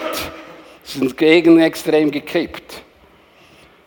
Es 0.84 0.94
ist 0.94 1.02
ins 1.02 1.16
Gegenextrem 1.16 2.10
gekippt. 2.10 2.82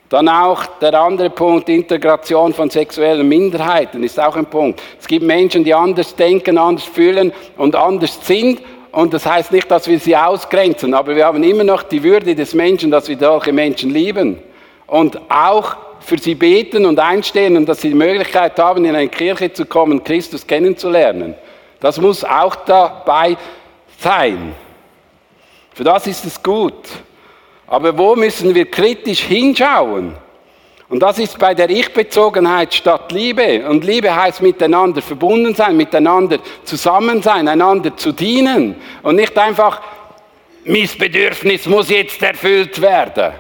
Dann 0.09 0.29
auch 0.29 0.65
der 0.79 0.93
andere 0.93 1.29
Punkt, 1.29 1.67
Integration 1.67 2.53
von 2.53 2.69
sexuellen 2.69 3.27
Minderheiten 3.27 4.03
ist 4.03 4.19
auch 4.19 4.35
ein 4.35 4.45
Punkt. 4.45 4.81
Es 4.99 5.07
gibt 5.07 5.25
Menschen, 5.25 5.63
die 5.63 5.73
anders 5.73 6.15
denken, 6.15 6.57
anders 6.57 6.85
fühlen 6.85 7.33
und 7.57 7.75
anders 7.75 8.19
sind. 8.21 8.61
Und 8.91 9.13
das 9.13 9.25
heißt 9.25 9.51
nicht, 9.51 9.69
dass 9.69 9.87
wir 9.87 9.99
sie 9.99 10.15
ausgrenzen, 10.15 10.93
aber 10.93 11.15
wir 11.15 11.25
haben 11.25 11.43
immer 11.43 11.63
noch 11.63 11.83
die 11.83 12.01
Würde 12.03 12.35
des 12.35 12.53
Menschen, 12.53 12.91
dass 12.91 13.09
wir 13.09 13.17
solche 13.17 13.51
Menschen 13.51 13.89
lieben. 13.89 14.37
Und 14.87 15.19
auch 15.29 15.75
für 15.99 16.19
sie 16.19 16.35
beten 16.35 16.85
und 16.85 16.99
einstehen 16.99 17.57
und 17.57 17.67
dass 17.67 17.81
sie 17.81 17.89
die 17.89 17.95
Möglichkeit 17.95 18.57
haben, 18.59 18.85
in 18.85 18.95
eine 18.95 19.09
Kirche 19.09 19.51
zu 19.51 19.65
kommen, 19.65 20.03
Christus 20.03 20.45
kennenzulernen. 20.45 21.33
Das 21.79 21.99
muss 21.99 22.23
auch 22.23 22.55
dabei 22.55 23.35
sein. 23.99 24.53
Für 25.75 25.83
das 25.83 26.07
ist 26.07 26.23
es 26.23 26.41
gut. 26.41 26.87
Aber 27.67 27.97
wo 27.97 28.15
müssen 28.15 28.55
wir 28.55 28.65
kritisch 28.71 29.19
hinschauen? 29.23 30.15
Und 30.87 30.99
das 30.99 31.19
ist 31.19 31.37
bei 31.37 31.53
der 31.53 31.69
Ich-Bezogenheit 31.69 32.73
statt 32.73 33.11
Liebe. 33.11 33.67
Und 33.67 33.83
Liebe 33.83 34.15
heißt 34.15 34.41
miteinander 34.41 35.01
verbunden 35.01 35.53
sein, 35.53 35.75
miteinander 35.75 36.39
zusammen 36.63 37.21
sein, 37.21 37.49
einander 37.49 37.97
zu 37.97 38.13
dienen. 38.13 38.75
Und 39.03 39.17
nicht 39.17 39.37
einfach, 39.37 39.81
mein 40.63 40.89
Bedürfnis 40.97 41.65
muss 41.65 41.89
jetzt 41.89 42.23
erfüllt 42.23 42.79
werden. 42.79 43.33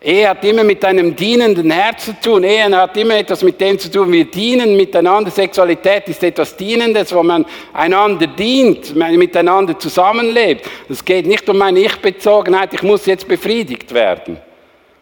Ehe 0.00 0.28
hat 0.28 0.44
immer 0.44 0.62
mit 0.62 0.84
einem 0.84 1.16
dienenden 1.16 1.72
Herz 1.72 2.04
zu 2.04 2.12
tun. 2.20 2.44
Ehe 2.44 2.70
hat 2.76 2.96
immer 2.96 3.16
etwas 3.16 3.42
mit 3.42 3.60
dem 3.60 3.76
zu 3.78 3.90
tun. 3.90 4.12
Wir 4.12 4.26
dienen 4.26 4.76
miteinander. 4.76 5.28
Sexualität 5.28 6.08
ist 6.08 6.22
etwas 6.22 6.56
Dienendes, 6.56 7.12
wo 7.12 7.22
man 7.24 7.44
einander 7.72 8.28
dient, 8.28 8.94
miteinander 8.94 9.76
zusammenlebt. 9.76 10.70
Es 10.88 11.04
geht 11.04 11.26
nicht 11.26 11.48
um 11.48 11.58
meine 11.58 11.80
Ich-Bezogenheit. 11.80 12.74
Ich 12.74 12.82
muss 12.84 13.06
jetzt 13.06 13.26
befriedigt 13.26 13.92
werden. 13.92 14.38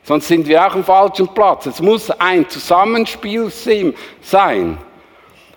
Sonst 0.03 0.29
sind 0.29 0.49
wir 0.49 0.67
auch 0.67 0.75
am 0.75 0.85
falschen 0.85 1.29
Platz. 1.29 1.67
Es 1.67 1.83
muss 1.83 2.11
ein 2.13 2.49
Zusammenspiel 2.49 3.51
sein. 3.51 4.79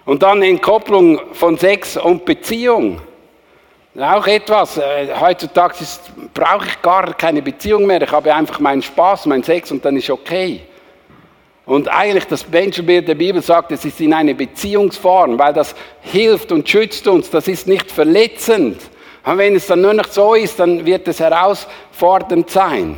Und 0.04 0.22
dann 0.22 0.42
Entkopplung 0.42 1.22
von 1.32 1.58
Sex 1.58 1.96
und 1.96 2.26
Beziehung. 2.26 3.00
Auch 3.98 4.28
etwas. 4.28 4.78
Äh, 4.78 5.08
heutzutage 5.20 5.74
brauche 6.34 6.68
ich 6.68 6.82
gar 6.82 7.14
keine 7.16 7.42
Beziehung 7.42 7.86
mehr. 7.86 8.02
Ich 8.02 8.12
habe 8.12 8.34
einfach 8.34 8.60
meinen 8.60 8.82
Spaß, 8.82 9.26
meinen 9.26 9.44
Sex 9.44 9.72
und 9.72 9.84
dann 9.84 9.98
ist 9.98 10.10
okay. 10.10 10.62
Und 11.66 11.88
eigentlich 11.88 12.26
das 12.26 12.48
Menschenbild 12.48 13.08
der 13.08 13.16
Bibel 13.16 13.42
sagt, 13.42 13.72
es 13.72 13.86
ist 13.86 14.00
in 14.02 14.14
eine 14.14 14.34
Beziehungsform, 14.34 15.38
weil 15.38 15.54
das 15.54 15.76
hilft 16.02 16.52
und 16.52 16.68
schützt 16.68 17.08
uns. 17.08 17.30
Das 17.30 17.48
ist 17.48 17.68
nicht 17.68 17.92
verletzend. 17.92 18.82
Und 19.24 19.38
wenn 19.38 19.56
es 19.56 19.68
dann 19.68 19.82
nur 19.82 19.94
noch 19.94 20.08
so 20.08 20.34
ist, 20.34 20.60
dann 20.60 20.86
wird 20.86 21.08
es 21.08 21.20
herausfordernd 21.20 22.50
sein. 22.50 22.98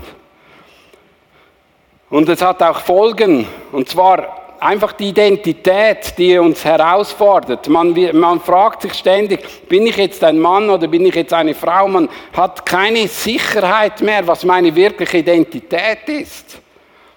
Und 2.09 2.29
es 2.29 2.41
hat 2.41 2.61
auch 2.61 2.79
Folgen. 2.79 3.47
Und 3.71 3.89
zwar 3.89 4.40
einfach 4.61 4.93
die 4.93 5.09
Identität, 5.09 6.13
die 6.17 6.37
uns 6.37 6.63
herausfordert. 6.63 7.67
Man, 7.67 7.95
man 8.13 8.39
fragt 8.39 8.83
sich 8.83 8.93
ständig, 8.93 9.67
bin 9.67 9.87
ich 9.87 9.97
jetzt 9.97 10.23
ein 10.23 10.39
Mann 10.39 10.69
oder 10.69 10.87
bin 10.87 11.05
ich 11.05 11.15
jetzt 11.15 11.33
eine 11.33 11.55
Frau? 11.55 11.87
Man 11.87 12.07
hat 12.33 12.63
keine 12.65 13.07
Sicherheit 13.07 14.01
mehr, 14.01 14.25
was 14.27 14.45
meine 14.45 14.73
wirkliche 14.75 15.17
Identität 15.17 16.07
ist. 16.07 16.59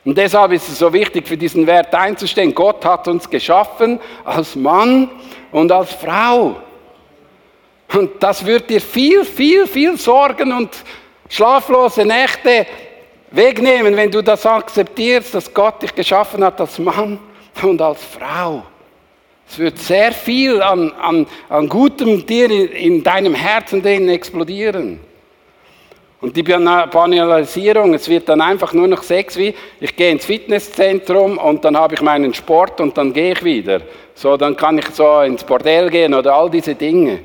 Und 0.07 0.17
deshalb 0.17 0.53
ist 0.53 0.69
es 0.69 0.79
so 0.79 0.93
wichtig, 0.93 1.29
für 1.29 1.37
diesen 1.37 1.67
Wert 1.67 1.95
einzustehen. 1.95 2.55
Gott 2.55 2.85
hat 2.85 3.09
uns 3.09 3.29
geschaffen 3.29 4.01
als 4.25 4.57
Mann 4.57 5.11
und 5.53 5.71
als 5.71 5.93
Frau. 5.93 6.57
Und 7.93 8.23
das 8.23 8.45
wird 8.45 8.71
dir 8.71 8.81
viel, 8.81 9.25
viel, 9.25 9.67
viel 9.67 9.99
Sorgen 9.99 10.51
und 10.51 10.71
schlaflose 11.29 12.07
Nächte 12.07 12.67
wegnehmen, 13.31 13.97
wenn 13.97 14.11
du 14.11 14.23
das 14.23 14.47
akzeptierst, 14.47 15.35
dass 15.35 15.53
Gott 15.53 15.83
dich 15.83 15.95
geschaffen 15.95 16.43
hat 16.43 16.59
als 16.61 16.79
Mann 16.79 17.19
und 17.63 17.81
als 17.81 18.03
Frau. 18.03 18.65
Es 19.49 19.59
wird 19.59 19.79
sehr 19.79 20.13
viel 20.13 20.63
an, 20.63 20.93
an, 21.01 21.27
an 21.49 21.69
Gutem 21.69 22.25
dir 22.27 22.51
in, 22.51 22.69
in 22.69 23.03
deinem 23.03 23.35
Herzen 23.35 23.83
drin 23.83 24.09
explodieren. 24.09 25.01
Und 26.21 26.35
die 26.35 26.43
Banalisierung, 26.43 27.93
es 27.93 28.09
wird 28.09 28.31
dann 28.31 28.41
einfach 28.41 28.73
nur 28.73 28.89
noch 28.89 29.03
Sex 29.03 29.37
wie, 29.37 29.55
ich 29.79 29.95
gehe 29.95 30.11
ins 30.11 30.25
Fitnesszentrum 30.25 31.37
und 31.37 31.63
dann 31.65 31.77
habe 31.77 31.95
ich 31.95 32.01
meinen 32.01 32.33
Sport 32.33 32.81
und 32.81 32.97
dann 32.97 33.13
gehe 33.13 33.33
ich 33.33 33.45
wieder. 33.45 33.83
So, 34.15 34.39
dann 34.39 34.57
kann 34.57 34.79
ich 34.79 34.87
so 34.87 35.21
ins 35.21 35.45
Bordell 35.45 35.91
gehen 35.91 36.15
oder 36.15 36.35
all 36.35 36.49
diese 36.49 36.75
Dinge. 36.75 37.21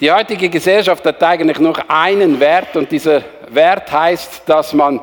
Die 0.00 0.10
heutige 0.10 0.48
Gesellschaft 0.48 1.04
hat 1.04 1.22
eigentlich 1.22 1.60
nur 1.60 1.78
einen 1.88 2.40
Wert 2.40 2.76
und 2.76 2.90
dieser 2.90 3.22
Wert 3.50 3.92
heißt, 3.92 4.42
dass 4.44 4.72
man 4.72 5.00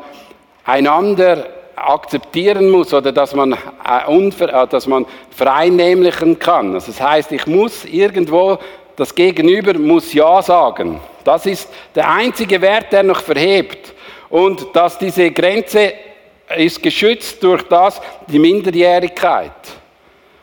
einander 0.66 1.48
akzeptieren 1.90 2.70
muss 2.70 2.94
oder 2.94 3.12
dass 3.12 3.34
man, 3.34 3.54
äh, 3.54 4.18
äh, 4.18 4.68
dass 4.68 4.88
man 4.88 5.06
vereinnehmlichen 5.30 6.38
kann. 6.38 6.74
Also 6.74 6.92
das 6.92 7.02
heißt, 7.02 7.32
ich 7.32 7.48
muss 7.48 7.86
irgendwo, 7.86 8.58
das 8.96 9.14
Gegenüber 9.14 9.78
muss 9.78 10.14
Ja 10.14 10.42
sagen. 10.42 11.00
Das 11.24 11.46
ist 11.46 11.70
der 11.96 12.10
einzige 12.10 12.62
Wert, 12.62 12.92
der 12.92 13.04
noch 13.04 13.22
verhebt. 13.22 13.94
Und 14.30 14.68
dass 14.74 14.98
diese 14.98 15.30
Grenze 15.32 15.94
ist 16.58 16.82
geschützt 16.82 17.44
durch 17.44 17.64
das, 17.64 18.02
die 18.28 18.40
Minderjährigkeit. 18.40 19.52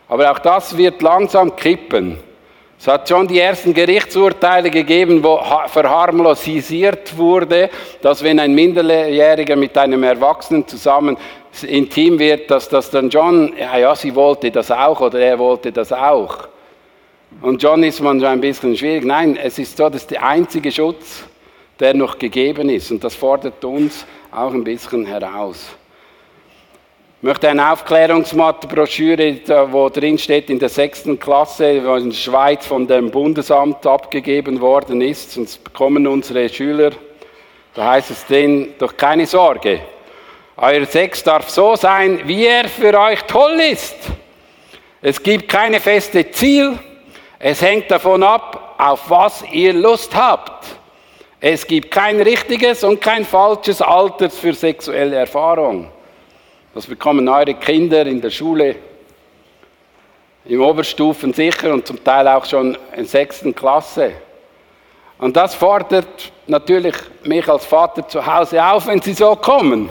Aber 0.09 0.31
auch 0.31 0.39
das 0.39 0.77
wird 0.77 1.03
langsam 1.03 1.55
kippen. 1.55 2.19
Es 2.81 2.87
hat 2.87 3.09
schon 3.09 3.27
die 3.27 3.41
ersten 3.41 3.75
Gerichtsurteile 3.75 4.71
gegeben, 4.71 5.23
wo 5.23 5.41
verharmlosisiert 5.67 7.17
wurde, 7.17 7.71
dass 8.01 8.23
wenn 8.23 8.39
ein 8.39 8.55
Minderjähriger 8.55 9.57
mit 9.57 9.77
einem 9.77 10.05
Erwachsenen 10.05 10.67
zusammen 10.67 11.17
intim 11.67 12.21
wird, 12.21 12.49
dass 12.51 12.69
das 12.69 12.89
dann 12.91 13.11
John, 13.11 13.53
ja, 13.59 13.77
ja, 13.79 13.97
sie 13.97 14.15
wollte 14.15 14.53
das 14.53 14.71
auch 14.71 15.01
oder 15.01 15.19
er 15.19 15.39
wollte 15.41 15.73
das 15.73 15.93
auch. 15.93 16.49
Und 17.43 17.61
John 17.61 17.83
ist 17.83 18.01
manchmal 18.01 18.33
ein 18.33 18.41
bisschen 18.41 18.77
schwierig. 18.77 19.05
Nein, 19.05 19.37
es 19.37 19.59
ist 19.59 19.77
so, 19.77 19.89
dass 19.89 20.07
der 20.07 20.25
einzige 20.25 20.71
Schutz, 20.71 21.25
der 21.81 21.95
noch 21.95 22.17
gegeben 22.17 22.69
ist. 22.71 22.93
Und 22.93 23.03
das 23.03 23.15
fordert 23.17 23.65
uns 23.65 24.07
auch 24.31 24.53
ein 24.53 24.63
bisschen 24.63 25.05
heraus. 25.05 25.71
Ich 27.21 27.25
möchte 27.25 27.49
eine 27.49 27.73
Aufklärungsmatte-Broschüre, 27.73 29.41
wo 29.73 29.89
drin 29.89 30.19
steht, 30.19 30.51
in 30.51 30.61
der 30.61 30.69
sechsten 30.69 31.19
Klasse, 31.19 31.85
wo 31.85 31.97
in 31.97 32.11
der 32.11 32.17
Schweiz 32.17 32.65
von 32.65 32.87
dem 32.87 33.11
Bundesamt 33.11 33.85
abgegeben 33.85 34.61
worden 34.61 35.01
ist, 35.01 35.33
sonst 35.33 35.65
bekommen 35.65 36.07
unsere 36.07 36.49
Schüler, 36.49 36.93
da 37.75 37.91
heißt 37.91 38.13
es 38.13 38.25
drin, 38.25 38.73
doch 38.79 38.97
keine 38.97 39.27
Sorge, 39.27 39.81
euer 40.57 40.87
Sex 40.87 41.25
darf 41.25 41.51
so 41.51 41.75
sein, 41.75 42.21
wie 42.25 42.47
er 42.47 42.69
für 42.69 42.97
euch 42.97 43.21
toll 43.23 43.59
ist. 43.69 43.97
Es 45.03 45.21
gibt 45.21 45.49
keine 45.49 45.81
feste 45.81 46.31
Ziel, 46.31 46.79
es 47.41 47.61
hängt 47.61 47.91
davon 47.91 48.23
ab, 48.23 48.77
auf 48.79 49.11
was 49.11 49.43
ihr 49.51 49.73
Lust 49.73 50.15
habt. 50.15 50.67
Es 51.41 51.67
gibt 51.67 51.91
kein 51.91 52.21
richtiges 52.21 52.85
und 52.85 53.01
kein 53.01 53.25
falsches 53.25 53.83
Alter 53.83 54.31
für 54.31 54.55
sexuelle 54.55 55.17
Erfahrung. 55.17 55.91
Das 56.79 56.87
bekommen 56.87 57.29
eure 57.29 57.55
Kinder 57.55 58.07
in 58.07 58.21
der 58.21 58.31
Schule, 58.31 58.77
im 60.45 60.61
Oberstufen 60.61 61.33
sicher 61.33 61.75
und 61.75 61.85
zum 61.85 62.05
Teil 62.05 62.29
auch 62.29 62.45
schon 62.45 62.79
in 62.97 63.05
sechsten 63.05 63.53
Klasse. 63.53 64.13
Und 65.19 65.37
das 65.37 65.57
fordert 65.57 66.31
natürlich 66.47 66.95
mich 67.25 67.49
als 67.49 67.65
Vater 67.65 68.07
zu 68.07 68.25
Hause 68.25 68.65
auf, 68.65 68.87
wenn 68.87 69.03
sie 69.03 69.13
so 69.13 69.35
kommen. 69.35 69.89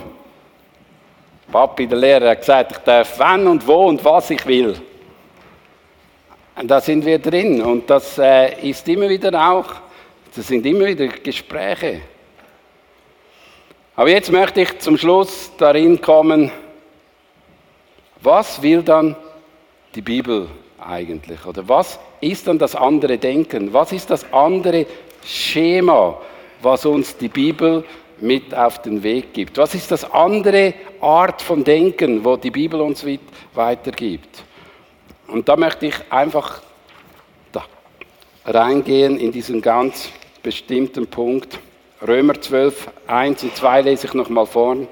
Papi, 1.51 1.87
der 1.87 1.97
Lehrer, 1.97 2.29
hat 2.29 2.39
gesagt, 2.39 2.71
ich 2.71 2.77
darf 2.77 3.19
wann 3.19 3.45
und 3.47 3.67
wo 3.67 3.87
und 3.87 4.05
was 4.05 4.29
ich 4.29 4.45
will. 4.45 4.73
Und 6.55 6.71
da 6.71 6.79
sind 6.79 7.05
wir 7.05 7.19
drin. 7.19 7.61
Und 7.61 7.89
das 7.89 8.17
äh, 8.17 8.61
ist 8.61 8.87
immer 8.87 9.09
wieder 9.09 9.33
auch, 9.51 9.73
das 10.33 10.47
sind 10.47 10.65
immer 10.65 10.85
wieder 10.85 11.07
Gespräche. 11.07 11.99
Aber 13.97 14.09
jetzt 14.09 14.31
möchte 14.31 14.61
ich 14.61 14.79
zum 14.79 14.97
Schluss 14.97 15.51
darin 15.57 15.99
kommen, 15.99 16.49
was 18.27 18.61
will 18.61 18.83
dann 18.83 19.15
die 19.95 20.01
Bibel 20.01 20.49
eigentlich? 20.85 21.45
Oder 21.45 21.67
was 21.69 21.97
ist 22.19 22.45
dann 22.45 22.59
das 22.59 22.75
andere 22.75 23.17
Denken? 23.17 23.71
Was 23.71 23.93
ist 23.93 24.09
das 24.09 24.31
andere 24.33 24.85
Schema, 25.23 26.19
was 26.61 26.85
uns 26.85 27.15
die 27.15 27.29
Bibel 27.29 27.85
mit 28.19 28.53
auf 28.53 28.81
den 28.81 29.01
Weg 29.01 29.33
gibt? 29.33 29.57
Was 29.57 29.73
ist 29.75 29.91
das 29.91 30.03
andere 30.11 30.73
Art 30.99 31.41
von 31.41 31.63
Denken, 31.63 32.25
wo 32.25 32.35
die 32.35 32.51
Bibel 32.51 32.81
uns 32.81 33.05
weitergibt? 33.53 34.43
Und 35.27 35.47
da 35.47 35.55
möchte 35.55 35.85
ich 35.85 35.95
einfach 36.09 36.61
da 37.53 37.63
reingehen 38.43 39.17
in 39.19 39.31
diesen 39.31 39.61
ganz 39.61 40.09
bestimmten 40.43 41.07
Punkt. 41.07 41.59
Römer 42.05 42.39
12, 42.41 42.89
1 43.07 43.43
und 43.43 43.55
2 43.55 43.81
lese 43.83 44.07
ich 44.07 44.13
nochmal 44.13 44.45
vorn. 44.45 44.89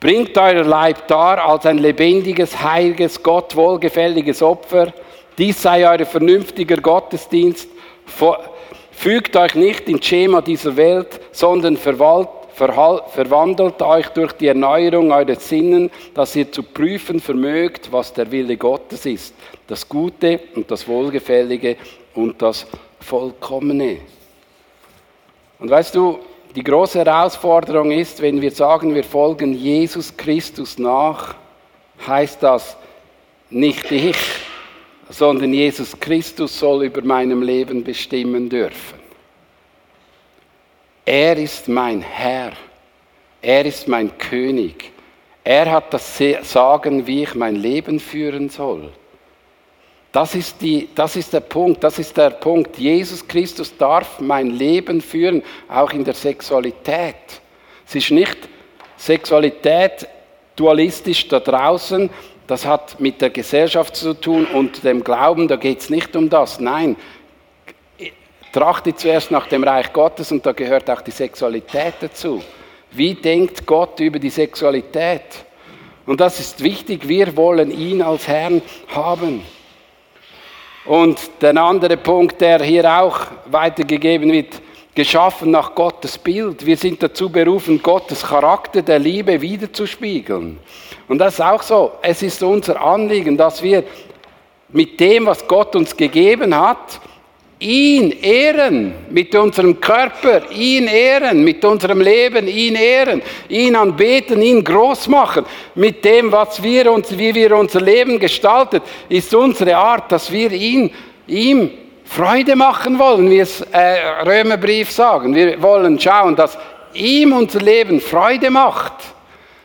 Bringt 0.00 0.38
euer 0.38 0.62
Leib 0.62 1.08
dar 1.08 1.44
als 1.44 1.66
ein 1.66 1.78
lebendiges, 1.78 2.62
heiliges, 2.62 3.20
Gott 3.20 3.56
wohlgefälliges 3.56 4.42
Opfer. 4.42 4.92
Dies 5.36 5.60
sei 5.60 5.88
euer 5.88 6.06
vernünftiger 6.06 6.76
Gottesdienst. 6.76 7.68
Fügt 8.92 9.36
euch 9.36 9.54
nicht 9.56 9.88
ins 9.88 10.06
Schema 10.06 10.40
dieser 10.40 10.76
Welt, 10.76 11.20
sondern 11.32 11.76
verwalt, 11.76 12.28
verwandelt 12.54 13.82
euch 13.82 14.08
durch 14.08 14.32
die 14.32 14.48
Erneuerung 14.48 15.12
eurer 15.12 15.36
Sinnen, 15.36 15.90
dass 16.14 16.34
ihr 16.36 16.50
zu 16.50 16.62
prüfen 16.62 17.20
vermögt, 17.20 17.90
was 17.90 18.12
der 18.12 18.30
Wille 18.30 18.56
Gottes 18.56 19.04
ist. 19.04 19.34
Das 19.66 19.88
Gute 19.88 20.40
und 20.54 20.70
das 20.70 20.86
Wohlgefällige 20.86 21.76
und 22.14 22.40
das 22.40 22.66
Vollkommene. 23.00 23.98
Und 25.58 25.70
weißt 25.70 25.94
du, 25.94 26.20
die 26.58 26.64
große 26.64 27.04
Herausforderung 27.04 27.92
ist, 27.92 28.20
wenn 28.20 28.42
wir 28.42 28.50
sagen, 28.50 28.92
wir 28.92 29.04
folgen 29.04 29.54
Jesus 29.54 30.16
Christus 30.16 30.76
nach, 30.76 31.36
heißt 32.04 32.42
das 32.42 32.76
nicht 33.48 33.88
ich, 33.92 34.16
sondern 35.08 35.54
Jesus 35.54 36.00
Christus 36.00 36.58
soll 36.58 36.86
über 36.86 37.00
meinem 37.02 37.42
Leben 37.42 37.84
bestimmen 37.84 38.48
dürfen. 38.48 38.98
Er 41.04 41.36
ist 41.36 41.68
mein 41.68 42.00
Herr, 42.00 42.54
er 43.40 43.64
ist 43.64 43.86
mein 43.86 44.18
König, 44.18 44.90
er 45.44 45.70
hat 45.70 45.94
das 45.94 46.20
Sagen, 46.42 47.06
wie 47.06 47.22
ich 47.22 47.36
mein 47.36 47.54
Leben 47.54 48.00
führen 48.00 48.48
soll. 48.48 48.90
Das 50.10 50.34
ist, 50.34 50.60
die, 50.62 50.88
das 50.94 51.16
ist 51.16 51.32
der 51.32 51.40
Punkt, 51.40 51.84
das 51.84 51.98
ist 51.98 52.16
der 52.16 52.30
Punkt. 52.30 52.78
Jesus 52.78 53.26
Christus 53.26 53.76
darf 53.76 54.20
mein 54.20 54.50
Leben 54.50 55.00
führen, 55.00 55.42
auch 55.68 55.92
in 55.92 56.04
der 56.04 56.14
Sexualität. 56.14 57.14
Es 57.86 57.94
ist 57.94 58.10
nicht 58.10 58.48
Sexualität 58.96 60.08
dualistisch 60.56 61.28
da 61.28 61.40
draußen, 61.40 62.10
das 62.46 62.64
hat 62.64 62.98
mit 62.98 63.20
der 63.20 63.30
Gesellschaft 63.30 63.94
zu 63.94 64.14
tun 64.14 64.46
und 64.46 64.82
dem 64.82 65.04
Glauben, 65.04 65.46
da 65.46 65.56
geht 65.56 65.80
es 65.80 65.90
nicht 65.90 66.16
um 66.16 66.30
das. 66.30 66.58
Nein, 66.58 66.96
trachte 68.52 68.94
zuerst 68.94 69.30
nach 69.30 69.46
dem 69.46 69.62
Reich 69.62 69.92
Gottes 69.92 70.32
und 70.32 70.44
da 70.44 70.52
gehört 70.52 70.88
auch 70.90 71.02
die 71.02 71.10
Sexualität 71.10 71.94
dazu. 72.00 72.42
Wie 72.90 73.14
denkt 73.14 73.66
Gott 73.66 74.00
über 74.00 74.18
die 74.18 74.30
Sexualität? 74.30 75.44
Und 76.06 76.20
das 76.20 76.40
ist 76.40 76.62
wichtig, 76.62 77.06
wir 77.06 77.36
wollen 77.36 77.70
ihn 77.70 78.00
als 78.00 78.26
Herrn 78.26 78.62
haben. 78.88 79.42
Und 80.88 81.18
der 81.42 81.54
andere 81.58 81.98
Punkt, 81.98 82.40
der 82.40 82.62
hier 82.62 82.90
auch 82.90 83.20
weitergegeben 83.50 84.32
wird, 84.32 84.62
geschaffen 84.94 85.50
nach 85.50 85.74
Gottes 85.74 86.16
Bild. 86.16 86.64
Wir 86.64 86.78
sind 86.78 87.02
dazu 87.02 87.28
berufen, 87.28 87.82
Gottes 87.82 88.22
Charakter 88.22 88.80
der 88.80 88.98
Liebe 88.98 89.38
wiederzuspiegeln. 89.38 90.58
Und 91.06 91.18
das 91.18 91.34
ist 91.34 91.40
auch 91.42 91.62
so. 91.62 91.92
Es 92.00 92.22
ist 92.22 92.42
unser 92.42 92.80
Anliegen, 92.80 93.36
dass 93.36 93.62
wir 93.62 93.84
mit 94.70 94.98
dem, 94.98 95.26
was 95.26 95.46
Gott 95.46 95.76
uns 95.76 95.94
gegeben 95.94 96.58
hat, 96.58 97.00
ihn 97.60 98.12
ehren, 98.22 98.94
mit 99.10 99.34
unserem 99.34 99.80
Körper, 99.80 100.50
ihn 100.52 100.86
ehren, 100.86 101.42
mit 101.42 101.64
unserem 101.64 102.00
Leben, 102.00 102.46
ihn 102.46 102.76
ehren, 102.76 103.20
ihn 103.48 103.74
anbeten, 103.74 104.40
ihn 104.40 104.62
groß 104.62 105.08
machen. 105.08 105.44
Mit 105.74 106.04
dem, 106.04 106.30
was 106.30 106.62
wir 106.62 106.92
uns, 106.92 107.16
wie 107.16 107.34
wir 107.34 107.56
unser 107.56 107.80
Leben 107.80 108.18
gestaltet, 108.18 108.82
ist 109.08 109.34
unsere 109.34 109.76
Art, 109.76 110.12
dass 110.12 110.30
wir 110.30 110.52
ihn, 110.52 110.90
ihm 111.26 111.70
Freude 112.04 112.54
machen 112.56 112.98
wollen, 112.98 113.28
wie 113.28 113.40
es 113.40 113.60
äh, 113.60 113.98
Römerbrief 114.24 114.90
sagen. 114.90 115.34
Wir 115.34 115.60
wollen 115.60 115.98
schauen, 115.98 116.36
dass 116.36 116.56
ihm 116.94 117.32
unser 117.32 117.60
Leben 117.60 118.00
Freude 118.00 118.50
macht, 118.50 118.94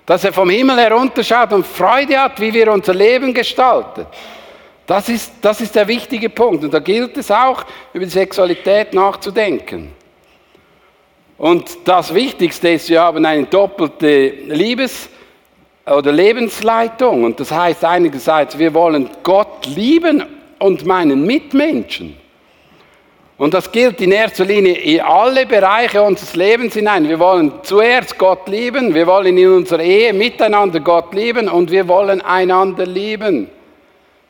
dass 0.06 0.23
er 0.23 0.34
vom 0.34 0.49
Himmel 0.49 0.77
herunterschaut 0.77 1.53
und 1.53 1.65
Freude 1.65 2.19
hat, 2.19 2.39
wie 2.41 2.53
wir 2.53 2.71
unser 2.71 2.93
Leben 2.93 3.34
gestalten. 3.34 4.06
Das 4.85 5.07
ist, 5.07 5.33
das 5.41 5.61
ist 5.61 5.75
der 5.75 5.87
wichtige 5.87 6.29
Punkt. 6.29 6.63
Und 6.63 6.73
da 6.73 6.79
gilt 6.79 7.17
es 7.17 7.31
auch, 7.31 7.63
über 7.93 8.05
die 8.05 8.11
Sexualität 8.11 8.93
nachzudenken. 8.93 9.93
Und 11.37 11.77
das 11.85 12.13
Wichtigste 12.13 12.69
ist, 12.69 12.89
wir 12.89 13.01
haben 13.01 13.25
eine 13.25 13.45
doppelte 13.45 14.29
Liebes- 14.47 15.09
oder 15.85 16.11
Lebensleitung. 16.11 17.23
Und 17.23 17.39
das 17.39 17.51
heißt 17.51 17.83
einerseits, 17.85 18.57
wir 18.57 18.73
wollen 18.73 19.09
Gott 19.23 19.65
lieben 19.67 20.23
und 20.59 20.85
meinen 20.85 21.25
Mitmenschen. 21.25 22.17
Und 23.37 23.53
das 23.53 23.71
gilt 23.71 23.99
in 23.99 24.11
erster 24.11 24.45
Linie 24.45 24.75
in 24.75 25.01
alle 25.01 25.45
Bereiche 25.45 26.01
unseres 26.01 26.35
Lebens 26.35 26.75
hinein. 26.75 27.09
Wir 27.09 27.19
wollen 27.19 27.51
zuerst 27.63 28.17
Gott 28.17 28.47
lieben, 28.47 28.93
wir 28.93 29.07
wollen 29.07 29.37
in 29.37 29.49
unserer 29.49 29.81
Ehe 29.81 30.13
miteinander 30.13 30.79
Gott 30.79 31.13
lieben 31.13 31.49
und 31.49 31.71
wir 31.71 31.87
wollen 31.87 32.21
einander 32.21 32.85
lieben. 32.85 33.49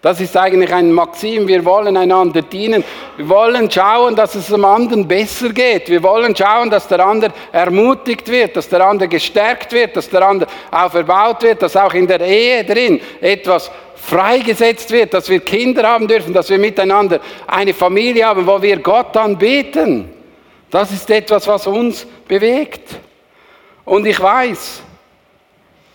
Das 0.03 0.19
ist 0.19 0.35
eigentlich 0.35 0.73
ein 0.73 0.91
Maxim. 0.91 1.47
Wir 1.47 1.63
wollen 1.63 1.95
einander 1.95 2.41
dienen. 2.41 2.83
Wir 3.15 3.29
wollen 3.29 3.71
schauen, 3.71 4.17
dass 4.17 4.35
es 4.35 4.47
dem 4.47 4.65
anderen 4.65 5.07
besser 5.07 5.47
geht. 5.47 5.87
Wir 5.87 6.03
wollen 6.03 6.35
schauen, 6.35 6.69
dass 6.69 6.89
der 6.89 6.99
andere 6.99 7.31
ermutigt 7.53 8.27
wird, 8.27 8.57
dass 8.57 8.67
der 8.67 8.85
andere 8.85 9.07
gestärkt 9.07 9.71
wird, 9.71 9.95
dass 9.95 10.09
der 10.09 10.27
andere 10.27 10.49
auferbaut 10.71 11.43
wird, 11.43 11.61
dass 11.61 11.77
auch 11.77 11.93
in 11.93 12.05
der 12.05 12.19
Ehe 12.19 12.65
drin 12.65 12.99
etwas 13.21 13.71
freigesetzt 13.95 14.91
wird, 14.91 15.13
dass 15.13 15.29
wir 15.29 15.39
Kinder 15.39 15.87
haben 15.87 16.05
dürfen, 16.05 16.33
dass 16.33 16.49
wir 16.49 16.59
miteinander 16.59 17.21
eine 17.47 17.73
Familie 17.73 18.25
haben, 18.25 18.45
wo 18.45 18.61
wir 18.61 18.79
Gott 18.79 19.15
anbeten. 19.15 20.09
Das 20.69 20.91
ist 20.91 21.09
etwas, 21.09 21.47
was 21.47 21.65
uns 21.65 22.05
bewegt. 22.27 22.89
Und 23.85 24.05
ich 24.05 24.19
weiß, 24.19 24.81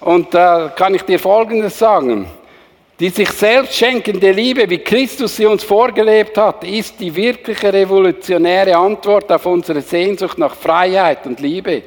und 0.01 0.33
da 0.33 0.73
kann 0.75 0.95
ich 0.95 1.03
dir 1.03 1.19
Folgendes 1.19 1.79
sagen, 1.79 2.27
die 3.01 3.11
sich 3.11 3.31
selbst 3.31 3.77
schenkende 3.77 4.33
Liebe, 4.33 4.69
wie 4.69 4.79
Christus 4.79 5.37
sie 5.37 5.47
uns 5.47 5.63
vorgelebt 5.63 6.37
hat, 6.37 6.65
ist 6.65 6.99
die 6.99 7.15
wirkliche 7.15 7.73
revolutionäre 7.73 8.77
Antwort 8.77 9.31
auf 9.31 9.47
unsere 9.47 9.81
Sehnsucht 9.83 10.37
nach 10.37 10.57
Freiheit 10.57 11.25
und 11.25 11.39
Liebe. 11.39 11.83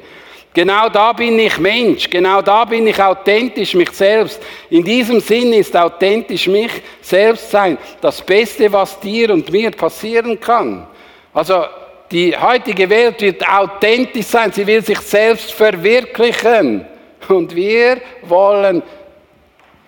Genau 0.54 0.88
da 0.88 1.12
bin 1.12 1.38
ich 1.38 1.58
Mensch, 1.58 2.08
genau 2.08 2.42
da 2.42 2.64
bin 2.64 2.86
ich 2.86 3.02
authentisch 3.02 3.74
mich 3.74 3.90
selbst. 3.90 4.40
In 4.70 4.84
diesem 4.84 5.20
Sinn 5.20 5.52
ist 5.52 5.76
authentisch 5.76 6.46
mich 6.46 6.70
selbst 7.00 7.50
sein 7.50 7.78
das 8.00 8.20
Beste, 8.22 8.70
was 8.72 8.98
dir 9.00 9.30
und 9.30 9.50
mir 9.50 9.70
passieren 9.70 10.38
kann. 10.38 10.86
Also 11.32 11.64
die 12.10 12.36
heutige 12.36 12.88
Welt 12.88 13.20
wird 13.22 13.46
authentisch 13.48 14.26
sein, 14.26 14.52
sie 14.52 14.66
will 14.66 14.82
sich 14.82 15.00
selbst 15.00 15.52
verwirklichen. 15.52 16.86
Und 17.28 17.54
wir 17.54 18.00
wollen 18.22 18.82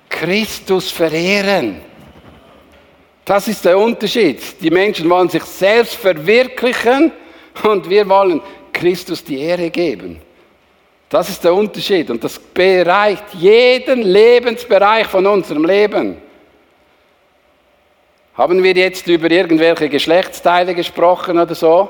Christus 0.09 0.91
verehren. 0.91 1.81
Das 3.25 3.49
ist 3.49 3.65
der 3.65 3.79
Unterschied. 3.79 4.61
Die 4.61 4.71
Menschen 4.71 5.09
wollen 5.09 5.29
sich 5.29 5.45
selbst 5.45 5.95
verwirklichen 5.95 7.11
und 7.63 7.89
wir 7.89 8.09
wollen 8.09 8.41
Christus 8.73 9.25
die 9.25 9.41
Ehre 9.41 9.71
geben. 9.71 10.21
Das 11.09 11.29
ist 11.29 11.45
der 11.45 11.55
Unterschied 11.55 12.11
und 12.11 12.23
das 12.25 12.39
bereicht 12.39 13.25
jeden 13.35 14.03
Lebensbereich 14.03 15.07
von 15.07 15.27
unserem 15.27 15.65
Leben. 15.65 16.17
Haben 18.35 18.63
wir 18.63 18.73
jetzt 18.73 19.07
über 19.07 19.31
irgendwelche 19.31 19.89
Geschlechtsteile 19.89 20.75
gesprochen 20.75 21.39
oder 21.39 21.55
so? 21.55 21.89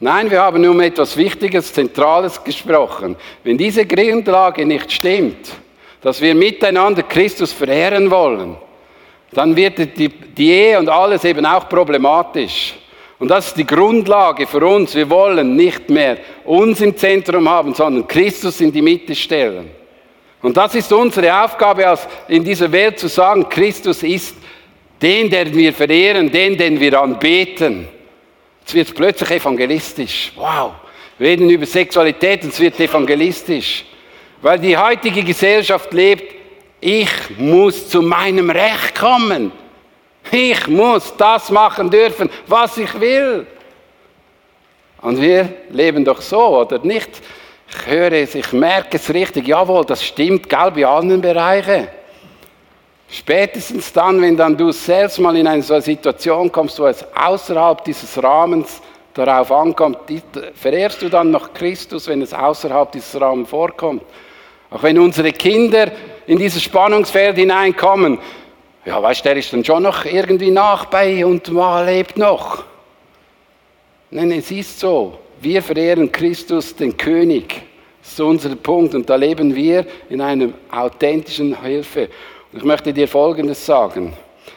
Nein, 0.00 0.30
wir 0.30 0.42
haben 0.42 0.60
nur 0.60 0.72
um 0.72 0.80
etwas 0.80 1.16
Wichtiges, 1.16 1.72
Zentrales 1.72 2.42
gesprochen. 2.44 3.16
Wenn 3.42 3.56
diese 3.56 3.86
Grundlage 3.86 4.66
nicht 4.66 4.92
stimmt, 4.92 5.50
dass 6.02 6.20
wir 6.20 6.34
miteinander 6.34 7.02
Christus 7.02 7.52
verehren 7.52 8.10
wollen, 8.10 8.56
dann 9.32 9.54
wird 9.54 9.78
die, 9.96 10.08
die 10.08 10.50
Ehe 10.50 10.78
und 10.78 10.88
alles 10.88 11.24
eben 11.24 11.46
auch 11.46 11.68
problematisch. 11.68 12.74
Und 13.18 13.28
das 13.28 13.48
ist 13.48 13.58
die 13.58 13.66
Grundlage 13.66 14.46
für 14.46 14.64
uns. 14.64 14.94
Wir 14.94 15.08
wollen 15.10 15.54
nicht 15.54 15.90
mehr 15.90 16.16
uns 16.44 16.80
im 16.80 16.96
Zentrum 16.96 17.48
haben, 17.48 17.74
sondern 17.74 18.08
Christus 18.08 18.60
in 18.60 18.72
die 18.72 18.82
Mitte 18.82 19.14
stellen. 19.14 19.70
Und 20.42 20.56
das 20.56 20.74
ist 20.74 20.90
unsere 20.90 21.44
Aufgabe 21.44 21.98
in 22.28 22.42
dieser 22.42 22.72
Welt 22.72 22.98
zu 22.98 23.08
sagen, 23.08 23.46
Christus 23.48 24.02
ist 24.02 24.36
den, 25.02 25.28
den 25.28 25.54
wir 25.54 25.72
verehren, 25.74 26.30
den, 26.30 26.56
den 26.56 26.80
wir 26.80 26.98
anbeten. 27.00 27.86
Jetzt 28.60 28.74
wird 28.74 28.88
es 28.88 28.94
plötzlich 28.94 29.30
evangelistisch. 29.30 30.32
Wow. 30.36 30.72
Wir 31.18 31.28
reden 31.28 31.50
über 31.50 31.66
Sexualität 31.66 32.42
und 32.44 32.54
es 32.54 32.60
wird 32.60 32.80
evangelistisch. 32.80 33.84
Weil 34.42 34.58
die 34.58 34.76
heutige 34.76 35.22
Gesellschaft 35.22 35.92
lebt, 35.92 36.34
ich 36.80 37.10
muss 37.36 37.88
zu 37.88 38.00
meinem 38.00 38.50
Recht 38.50 38.98
kommen. 38.98 39.52
Ich 40.32 40.66
muss 40.66 41.14
das 41.16 41.50
machen 41.50 41.90
dürfen, 41.90 42.30
was 42.46 42.76
ich 42.78 42.98
will. 42.98 43.46
Und 45.02 45.20
wir 45.20 45.48
leben 45.70 46.04
doch 46.04 46.20
so, 46.20 46.60
oder 46.60 46.78
nicht? 46.78 47.10
Ich 47.68 47.86
höre 47.86 48.12
es, 48.12 48.34
ich 48.34 48.52
merke 48.52 48.96
es 48.96 49.12
richtig. 49.12 49.46
Jawohl, 49.46 49.84
das 49.84 50.04
stimmt, 50.04 50.48
gell, 50.48 50.70
bei 50.72 50.86
allen 50.86 51.20
Bereichen. 51.20 51.88
Spätestens 53.08 53.92
dann, 53.92 54.20
wenn 54.22 54.36
dann 54.36 54.56
du 54.56 54.70
selbst 54.70 55.18
mal 55.18 55.36
in 55.36 55.46
eine 55.46 55.62
solche 55.62 55.86
Situation 55.86 56.50
kommst, 56.50 56.78
wo 56.78 56.86
es 56.86 57.04
außerhalb 57.14 57.84
dieses 57.84 58.22
Rahmens 58.22 58.80
darauf 59.14 59.50
ankommt, 59.50 59.98
verehrst 60.54 61.02
du 61.02 61.08
dann 61.08 61.30
noch 61.30 61.52
Christus, 61.52 62.06
wenn 62.06 62.22
es 62.22 62.32
außerhalb 62.32 62.92
dieses 62.92 63.20
Rahmens 63.20 63.48
vorkommt. 63.48 64.02
Auch 64.70 64.82
wenn 64.82 64.98
unsere 64.98 65.32
Kinder 65.32 65.90
in 66.26 66.38
dieses 66.38 66.62
Spannungsfeld 66.62 67.36
hineinkommen, 67.36 68.18
ja, 68.84 69.02
weißt 69.02 69.20
du, 69.20 69.28
der 69.28 69.36
ist 69.36 69.52
dann 69.52 69.64
schon 69.64 69.82
noch 69.82 70.04
irgendwie 70.04 70.50
nach 70.50 70.86
bei 70.86 71.24
und 71.26 71.50
mal 71.52 71.84
lebt 71.84 72.16
noch. 72.16 72.64
Nein, 74.10 74.32
es 74.32 74.50
ist 74.50 74.80
so. 74.80 75.18
Wir 75.40 75.62
verehren 75.62 76.10
Christus, 76.10 76.74
den 76.74 76.96
König. 76.96 77.62
Das 78.02 78.12
ist 78.12 78.20
unser 78.20 78.56
Punkt 78.56 78.94
und 78.94 79.08
da 79.08 79.16
leben 79.16 79.54
wir 79.54 79.86
in 80.08 80.20
einer 80.20 80.48
authentischen 80.70 81.60
Hilfe. 81.62 82.08
Und 82.52 82.58
ich 82.58 82.64
möchte 82.64 82.92
dir 82.92 83.06
Folgendes 83.06 83.64
sagen. 83.64 84.14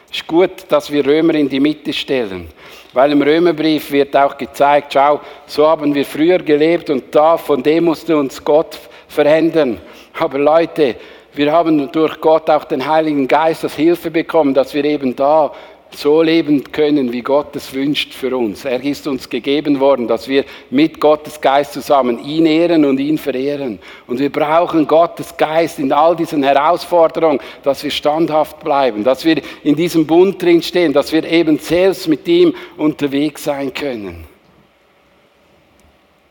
Es 0.09 0.17
ist 0.17 0.27
gut, 0.27 0.51
dass 0.69 0.91
wir 0.91 1.05
Römer 1.05 1.35
in 1.35 1.49
die 1.49 1.59
Mitte 1.59 1.91
stellen, 1.91 2.47
weil 2.93 3.11
im 3.11 3.21
Römerbrief 3.21 3.91
wird 3.91 4.15
auch 4.15 4.37
gezeigt, 4.37 4.93
schau, 4.93 5.19
so 5.45 5.67
haben 5.67 5.93
wir 5.93 6.05
früher 6.05 6.39
gelebt 6.39 6.89
und 6.89 7.13
da, 7.13 7.37
von 7.37 7.61
dem 7.61 7.85
musste 7.85 8.15
uns 8.15 8.43
Gott 8.43 8.77
verändern. 9.07 9.79
Aber 10.13 10.37
Leute, 10.37 10.95
wir 11.33 11.51
haben 11.51 11.91
durch 11.91 12.21
Gott 12.21 12.49
auch 12.49 12.65
den 12.65 12.85
Heiligen 12.87 13.27
Geist 13.27 13.63
als 13.63 13.75
Hilfe 13.75 14.11
bekommen, 14.11 14.53
dass 14.53 14.73
wir 14.73 14.85
eben 14.85 15.15
da 15.15 15.51
so 15.95 16.21
leben 16.21 16.71
können, 16.71 17.11
wie 17.11 17.21
Gott 17.21 17.55
es 17.55 17.73
wünscht 17.73 18.13
für 18.13 18.35
uns. 18.35 18.65
Er 18.65 18.83
ist 18.83 19.07
uns 19.07 19.29
gegeben 19.29 19.79
worden, 19.79 20.07
dass 20.07 20.27
wir 20.27 20.45
mit 20.69 20.99
Gottes 20.99 21.39
Geist 21.39 21.73
zusammen 21.73 22.23
ihn 22.23 22.45
ehren 22.45 22.85
und 22.85 22.99
ihn 22.99 23.17
verehren. 23.17 23.79
Und 24.07 24.19
wir 24.19 24.31
brauchen 24.31 24.87
Gottes 24.87 25.35
Geist 25.37 25.79
in 25.79 25.91
all 25.91 26.15
diesen 26.15 26.43
Herausforderungen, 26.43 27.39
dass 27.63 27.83
wir 27.83 27.91
standhaft 27.91 28.59
bleiben, 28.59 29.03
dass 29.03 29.25
wir 29.25 29.41
in 29.63 29.75
diesem 29.75 30.05
Bund 30.05 30.41
drinstehen, 30.41 30.93
dass 30.93 31.11
wir 31.11 31.23
eben 31.25 31.59
selbst 31.59 32.07
mit 32.07 32.27
ihm 32.27 32.53
unterwegs 32.77 33.43
sein 33.43 33.73
können. 33.73 34.25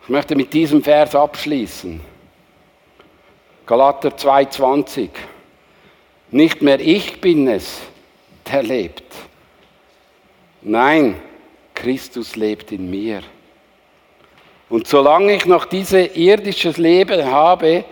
Ich 0.03 0.09
möchte 0.09 0.35
mit 0.35 0.53
diesem 0.53 0.83
Vers 0.83 1.15
abschließen. 1.15 2.12
Galater 3.67 4.11
2,20. 4.11 5.09
Nicht 6.31 6.63
mehr 6.63 6.81
ich 6.81 7.21
bin 7.21 7.47
es, 7.49 7.81
der 8.51 8.63
lebt. 8.63 9.05
Nein, 10.63 11.21
Christus 11.75 12.37
lebt 12.37 12.73
in 12.73 12.91
mir. 12.91 13.23
Und 14.69 14.87
solange 14.87 15.35
ich 15.35 15.45
noch 15.47 15.67
dieses 15.67 16.17
irdisches 16.17 16.79
Leben 16.79 17.25
habe, 17.25 17.85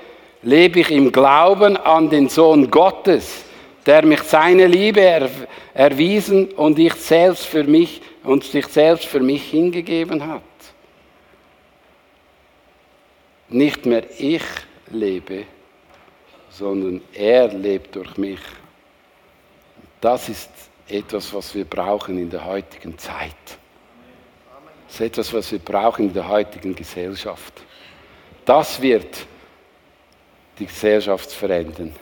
lebe 0.42 0.80
ich 0.80 0.90
im 0.90 1.12
Glauben 1.12 1.76
an 1.76 2.08
den 2.08 2.28
Sohn 2.28 2.70
Gottes, 2.70 3.44
der 3.86 4.04
mich 4.04 4.22
seine 4.22 4.66
Liebe 4.66 5.28
erwiesen 5.74 6.48
und 6.52 6.78
ich 6.78 6.94
selbst 6.94 7.46
für 7.46 7.64
mich 7.64 8.00
und 8.22 8.44
sich 8.44 8.66
selbst 8.66 9.06
für 9.06 9.20
mich 9.20 9.42
hingegeben 9.50 10.26
hat. 10.26 10.42
Nicht 13.48 13.84
mehr 13.84 14.04
ich 14.18 14.42
lebe, 14.90 15.44
sondern 16.60 17.00
er 17.14 17.48
lebt 17.48 17.96
durch 17.96 18.18
mich. 18.18 18.40
Das 19.98 20.28
ist 20.28 20.50
etwas, 20.86 21.32
was 21.32 21.54
wir 21.54 21.64
brauchen 21.64 22.18
in 22.18 22.28
der 22.28 22.44
heutigen 22.44 22.98
Zeit. 22.98 23.34
Das 24.86 24.96
ist 24.96 25.00
etwas, 25.00 25.32
was 25.32 25.52
wir 25.52 25.58
brauchen 25.58 26.08
in 26.08 26.12
der 26.12 26.28
heutigen 26.28 26.74
Gesellschaft. 26.74 27.54
Das 28.44 28.80
wird 28.82 29.26
die 30.58 30.66
Gesellschaft 30.66 31.32
verändern, 31.32 31.94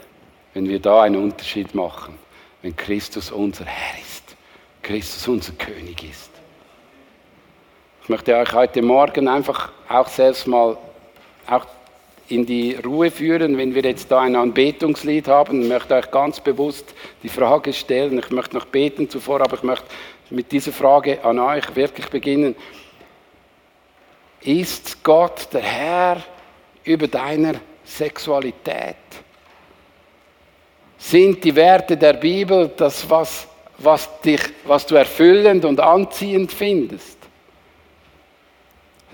wenn 0.55 0.69
wir 0.69 0.81
da 0.81 1.03
einen 1.03 1.23
Unterschied 1.23 1.73
machen, 1.77 2.19
wenn 2.63 2.75
Christus 2.75 3.31
unser 3.31 3.65
Herr 3.65 4.01
ist, 4.01 4.37
Christus 4.83 5.29
unser 5.29 5.53
König 5.53 6.03
ist. 6.03 6.31
Ich 8.03 8.09
möchte 8.09 8.35
euch 8.35 8.53
heute 8.53 8.83
Morgen 8.83 9.29
einfach 9.29 9.71
auch 9.89 10.09
selbst 10.09 10.49
mal 10.49 10.77
auch 11.47 11.67
in 12.29 12.45
die 12.45 12.75
Ruhe 12.75 13.11
führen, 13.11 13.57
wenn 13.57 13.75
wir 13.75 13.83
jetzt 13.83 14.11
da 14.11 14.21
ein 14.21 14.37
Anbetungslied 14.37 15.29
haben. 15.29 15.63
Ich 15.63 15.69
möchte 15.69 15.95
euch 15.95 16.11
ganz 16.11 16.41
bewusst 16.41 16.95
die 17.23 17.29
Frage 17.29 17.73
stellen. 17.73 18.19
Ich 18.19 18.31
möchte 18.31 18.57
noch 18.57 18.67
beten 18.67 19.09
zuvor, 19.09 19.41
aber 19.41 19.57
ich 19.57 19.63
möchte 19.63 19.87
mit 20.31 20.53
dieser 20.53 20.73
Frage 20.73 21.25
an 21.25 21.39
euch 21.39 21.75
wirklich 21.75 22.07
beginnen. 22.09 22.55
Ist 24.43 25.03
Gott 25.03 25.49
der 25.53 25.63
Herr 25.63 26.23
über 26.85 27.09
deiner 27.09 27.55
Sexualität? 27.85 28.97
Sind 30.99 31.43
die 31.43 31.55
Werte 31.55 31.97
der 31.97 32.15
Bibel 32.15 32.71
das, 32.77 33.09
was, 33.09 33.47
was, 33.79 34.21
dich, 34.21 34.43
was 34.65 34.85
du 34.85 34.97
erfüllend 34.97 35.65
und 35.65 35.81
anziehend 35.81 36.53
findest? 36.53 37.17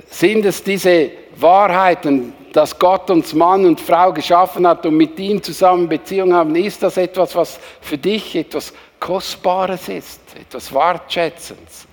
Sind 0.09 0.45
es 0.45 0.63
diese 0.63 1.11
Wahrheiten, 1.37 2.33
dass 2.55 2.79
Gott 2.79 3.11
uns 3.11 3.35
Mann 3.35 3.67
und 3.67 3.81
Frau 3.81 4.13
geschaffen 4.13 4.65
hat 4.65 4.87
und 4.87 4.97
mit 4.97 5.19
ihm 5.19 5.43
zusammen 5.43 5.89
Beziehung 5.89 6.33
haben? 6.33 6.55
Ist 6.55 6.85
das 6.85 6.97
etwas, 6.97 7.35
was 7.35 7.59
für 7.81 7.99
dich 7.99 8.37
etwas 8.37 8.73
Kostbares 9.01 9.89
ist, 9.89 10.21
etwas 10.41 10.73
Wertschätzendes? 10.73 11.89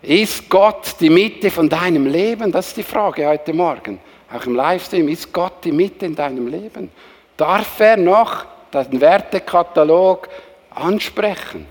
Ist 0.00 0.48
Gott 0.48 0.94
die 1.00 1.10
Mitte 1.10 1.50
von 1.50 1.68
deinem 1.68 2.06
Leben? 2.06 2.52
Das 2.52 2.68
ist 2.68 2.76
die 2.76 2.84
Frage 2.84 3.26
heute 3.26 3.52
Morgen. 3.52 3.98
Auch 4.32 4.46
im 4.46 4.54
Livestream, 4.54 5.08
ist 5.08 5.32
Gott 5.32 5.64
die 5.64 5.72
Mitte 5.72 6.06
in 6.06 6.14
deinem 6.14 6.46
Leben? 6.46 6.92
Darf 7.36 7.80
er 7.80 7.96
noch 7.96 8.44
den 8.72 9.00
Wertekatalog 9.00 10.28
ansprechen? 10.70 11.66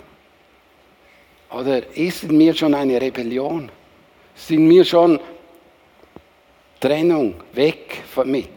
Oder 1.52 1.90
ist 1.96 2.24
in 2.24 2.38
mir 2.38 2.54
schon 2.54 2.74
eine 2.74 3.00
Rebellion? 3.00 3.72
In 4.50 4.68
mir 4.68 4.84
schon 4.84 5.22
Trennung, 6.80 7.36
weg 7.54 8.04
von 8.14 8.30
mit? 8.30 8.50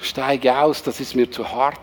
Steige 0.00 0.56
aus, 0.56 0.82
das 0.82 1.00
ist 1.00 1.14
mir 1.14 1.30
zu 1.30 1.50
hart. 1.50 1.78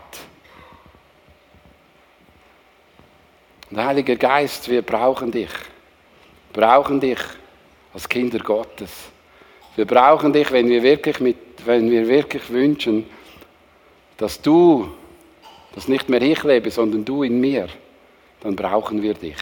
Und 3.70 3.84
Heiliger 3.84 4.16
Geist, 4.16 4.68
wir 4.68 4.82
brauchen 4.82 5.30
dich 5.30 5.50
brauchen 6.56 6.98
dich 6.98 7.18
als 7.92 8.08
Kinder 8.08 8.38
Gottes. 8.38 8.90
Wir 9.76 9.84
brauchen 9.84 10.32
dich, 10.32 10.50
wenn 10.50 10.68
wir 10.70 10.82
wirklich, 10.82 11.20
mit, 11.20 11.36
wenn 11.66 11.90
wir 11.90 12.08
wirklich 12.08 12.48
wünschen, 12.48 13.06
dass 14.16 14.40
du, 14.40 14.90
dass 15.74 15.86
nicht 15.86 16.08
mehr 16.08 16.22
ich 16.22 16.42
lebe, 16.42 16.70
sondern 16.70 17.04
du 17.04 17.22
in 17.22 17.38
mir, 17.38 17.68
dann 18.40 18.56
brauchen 18.56 19.02
wir 19.02 19.12
dich. 19.12 19.36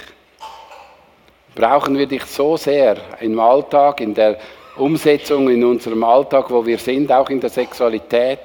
Brauchen 1.54 1.96
wir 1.96 2.06
dich 2.06 2.24
so 2.24 2.56
sehr 2.56 2.96
im 3.20 3.38
Alltag, 3.38 4.00
in 4.00 4.12
der 4.12 4.40
Umsetzung 4.77 5.49
in 5.49 5.64
unserem 5.64 6.03
Alltag, 6.05 6.51
wo 6.51 6.64
wir 6.64 6.79
sind, 6.79 7.11
auch 7.12 7.31
in 7.31 7.41
der 7.41 7.51
Sexualität. 7.51 8.41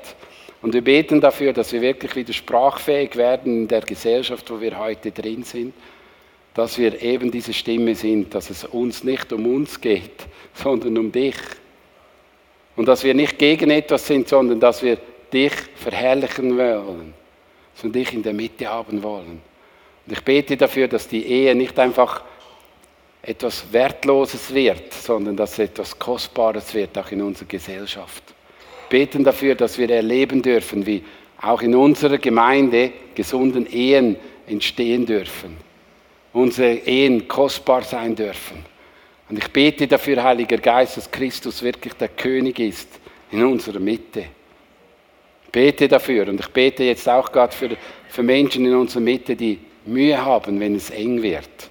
Und 0.62 0.74
wir 0.74 0.84
beten 0.84 1.22
dafür, 1.22 1.54
dass 1.54 1.72
wir 1.72 1.82
wirklich 1.82 2.16
wieder 2.16 2.34
sprachfähig 2.34 3.16
werden 3.16 3.62
in 3.62 3.68
der 3.68 3.82
Gesellschaft, 3.82 4.50
wo 4.52 4.60
wir 4.60 4.78
heute 4.78 5.12
drin 5.12 5.44
sind 5.44 5.74
dass 6.60 6.78
wir 6.78 7.02
eben 7.02 7.32
diese 7.32 7.54
Stimme 7.54 7.96
sind, 7.96 8.34
dass 8.34 8.50
es 8.50 8.66
uns 8.66 9.04
nicht 9.04 9.32
um 9.32 9.46
uns 9.46 9.80
geht, 9.80 10.28
sondern 10.54 10.98
um 10.98 11.12
dich. 11.12 11.38
Und 12.76 12.88
dass 12.88 13.04
wir 13.04 13.14
nicht 13.14 13.38
gegen 13.38 13.70
etwas 13.70 14.08
sind, 14.08 14.28
sondern 14.28 14.60
dass 14.60 14.82
wir 14.84 14.98
dich 15.32 15.54
verherrlichen 15.76 16.58
wollen, 16.58 17.14
dass 17.74 17.84
wir 17.84 17.92
dich 17.92 18.14
in 18.14 18.24
der 18.24 18.34
Mitte 18.34 18.68
haben 18.68 19.02
wollen. 19.04 19.42
Und 20.06 20.14
ich 20.14 20.22
bete 20.24 20.58
dafür, 20.58 20.88
dass 20.88 21.08
die 21.08 21.26
Ehe 21.26 21.56
nicht 21.56 21.78
einfach 21.78 22.24
etwas 23.22 23.66
Wertloses 23.72 24.54
wird, 24.54 24.94
sondern 24.94 25.36
dass 25.36 25.60
etwas 25.60 25.98
Kostbares 25.98 26.74
wird, 26.74 26.98
auch 26.98 27.12
in 27.12 27.22
unserer 27.22 27.48
Gesellschaft. 27.48 28.24
Beten 28.90 29.24
dafür, 29.24 29.56
dass 29.56 29.78
wir 29.78 29.90
erleben 29.90 30.42
dürfen, 30.42 30.86
wie 30.86 31.04
auch 31.42 31.62
in 31.62 31.76
unserer 31.76 32.18
Gemeinde 32.18 32.92
gesunden 33.14 33.66
Ehen 33.72 34.16
entstehen 34.48 35.06
dürfen 35.06 35.70
unsere 36.34 36.74
Ehen 36.74 37.28
kostbar 37.28 37.84
sein 37.84 38.16
dürfen. 38.16 38.64
Und 39.30 39.38
ich 39.38 39.48
bete 39.52 39.88
dafür, 39.88 40.24
Heiliger 40.24 40.58
Geist, 40.58 40.98
dass 40.98 41.10
Christus 41.10 41.62
wirklich 41.62 41.94
der 41.94 42.10
König 42.10 42.60
ist 42.60 43.00
in 43.32 43.44
unserer 43.44 43.80
Mitte. 43.80 44.26
Ich 45.46 45.52
bete 45.52 45.88
dafür 45.88 46.28
und 46.28 46.40
ich 46.40 46.48
bete 46.48 46.84
jetzt 46.84 47.08
auch 47.08 47.32
gerade 47.32 47.56
für, 47.56 47.70
für 48.08 48.24
Menschen 48.24 48.66
in 48.66 48.76
unserer 48.76 49.02
Mitte, 49.02 49.36
die 49.36 49.60
Mühe 49.86 50.24
haben, 50.24 50.60
wenn 50.60 50.76
es 50.76 50.90
eng 50.90 51.22
wird, 51.22 51.70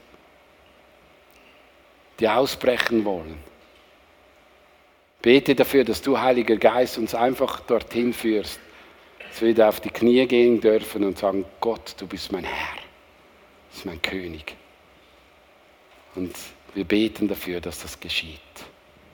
die 2.20 2.28
ausbrechen 2.28 3.04
wollen. 3.04 3.38
Bete 5.22 5.54
dafür, 5.54 5.84
dass 5.84 6.00
du, 6.02 6.18
Heiliger 6.18 6.56
Geist, 6.56 6.98
uns 6.98 7.14
einfach 7.14 7.60
dorthin 7.60 8.12
führst, 8.12 8.60
dass 9.28 9.40
wir 9.40 9.48
wieder 9.48 9.68
auf 9.68 9.80
die 9.80 9.90
Knie 9.90 10.26
gehen 10.26 10.60
dürfen 10.60 11.04
und 11.04 11.18
sagen, 11.18 11.44
Gott, 11.60 11.94
du 11.98 12.06
bist 12.06 12.32
mein 12.32 12.44
Herr 12.44 12.78
ist 13.78 13.86
mein 13.86 14.02
König. 14.02 14.56
Und 16.14 16.34
wir 16.74 16.84
beten 16.84 17.28
dafür, 17.28 17.60
dass 17.60 17.80
das 17.80 17.98
geschieht. 18.00 18.40